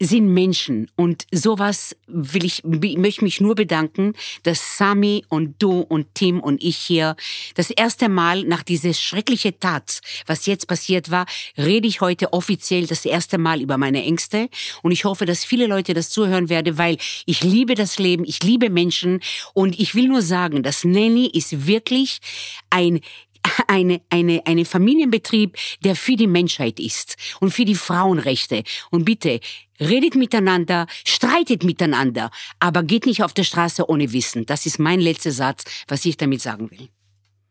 [0.00, 0.90] sind Menschen.
[0.96, 6.62] Und sowas will ich möchte mich nur bedanken, dass Sami und du und Tim und
[6.62, 7.16] ich hier
[7.54, 11.26] das erste Mal nach dieser schrecklichen Tat, was jetzt passiert war,
[11.56, 14.48] rede ich heute offiziell das erste Mal über meine Ängste.
[14.82, 18.42] Und ich hoffe, dass viele Leute das zuhören werden, weil ich liebe das Leben, ich
[18.42, 19.20] liebe Menschen.
[19.54, 22.18] Und ich will nur sagen, dass Nanny ist wirklich
[22.70, 23.00] ein
[23.68, 28.62] eine, eine, eine Familienbetrieb, der für die Menschheit ist und für die Frauenrechte.
[28.90, 29.40] Und bitte,
[29.80, 34.46] redet miteinander, streitet miteinander, aber geht nicht auf der Straße ohne Wissen.
[34.46, 36.88] Das ist mein letzter Satz, was ich damit sagen will.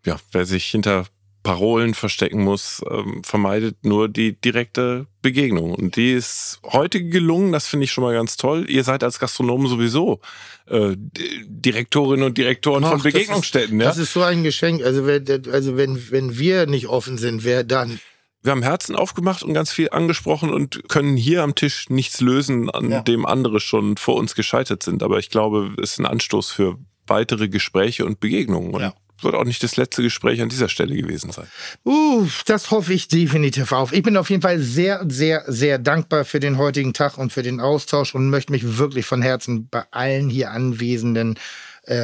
[0.06, 1.06] Ja, wer sich hinter
[1.44, 5.76] Parolen verstecken muss, ähm, vermeidet nur die direkte Begegnung.
[5.76, 8.66] Und die ist heute gelungen, das finde ich schon mal ganz toll.
[8.68, 10.22] Ihr seid als Gastronomen sowieso
[10.68, 13.80] äh, Direktorinnen und Direktoren Ach, von das ist- Begegnungsstätten.
[13.80, 13.86] ja?
[13.86, 14.84] Das ist so ein Geschenk.
[14.84, 18.00] Also, wenn, also wenn, wenn wir nicht offen sind, wer dann?
[18.46, 22.70] Wir haben Herzen aufgemacht und ganz viel angesprochen und können hier am Tisch nichts lösen,
[22.70, 23.02] an Ja.
[23.02, 25.02] dem andere schon vor uns gescheitert sind.
[25.02, 26.78] Aber ich glaube, es ist ein Anstoß für
[27.08, 28.72] weitere Gespräche und Begegnungen.
[28.74, 28.93] Und Ja.
[29.22, 31.48] wird auch nicht das letzte Gespräch an dieser Stelle gewesen sein.
[31.86, 33.93] Uh, das hoffe ich definitiv auf.
[33.93, 37.41] Ich bin auf jeden Fall sehr, sehr, sehr dankbar für den heutigen Tag und für
[37.41, 41.39] den Austausch und möchte mich wirklich von Herzen bei allen hier Anwesenden, äh,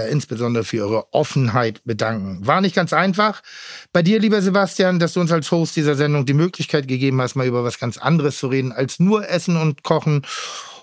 [0.10, 2.46] insbesondere für ihre Offenheit bedanken.
[2.46, 3.42] War nicht ganz einfach.
[3.94, 7.36] Bei dir, lieber Sebastian, dass du uns als Host dieser Sendung die Möglichkeit gegeben hast,
[7.36, 10.24] mal über was ganz anderes zu reden als nur Essen und Kochen.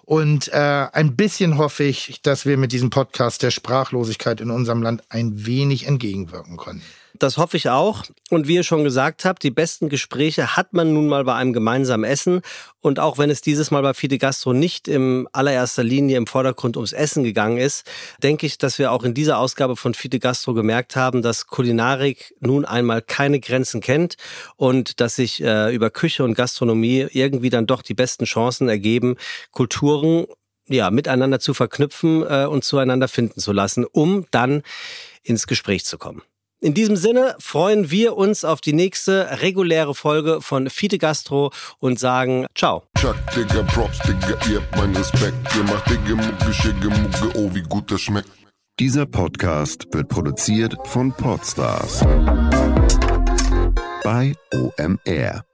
[0.05, 4.82] Und äh, ein bisschen hoffe ich, dass wir mit diesem Podcast der Sprachlosigkeit in unserem
[4.82, 6.82] Land ein wenig entgegenwirken konnten.
[7.14, 8.04] Das hoffe ich auch.
[8.30, 11.52] Und wie ihr schon gesagt habt, die besten Gespräche hat man nun mal bei einem
[11.52, 12.42] gemeinsamen Essen.
[12.80, 16.76] Und auch wenn es dieses Mal bei Fide Gastro nicht im allererster Linie im Vordergrund
[16.76, 17.90] ums Essen gegangen ist,
[18.22, 22.34] denke ich, dass wir auch in dieser Ausgabe von Fide Gastro gemerkt haben, dass Kulinarik
[22.40, 24.16] nun einmal keine Grenzen kennt
[24.56, 29.16] und dass sich äh, über Küche und Gastronomie irgendwie dann doch die besten Chancen ergeben,
[29.50, 30.26] Kulturen
[30.68, 34.62] ja, miteinander zu verknüpfen äh, und zueinander finden zu lassen, um dann
[35.22, 36.22] ins Gespräch zu kommen.
[36.61, 42.00] In diesem Sinne freuen wir uns auf die nächste reguläre Folge von Fide Gastro und
[42.00, 42.82] sagen Ciao.
[42.98, 45.36] Chuck, Digga, Props, Digga, ihr habt meinen Respekt.
[45.54, 48.28] Ihr macht Digga, Mucke, Schicke, Mucke, oh, wie gut das schmeckt.
[48.80, 52.00] Dieser Podcast wird produziert von Podstars
[54.02, 55.47] bei OMR.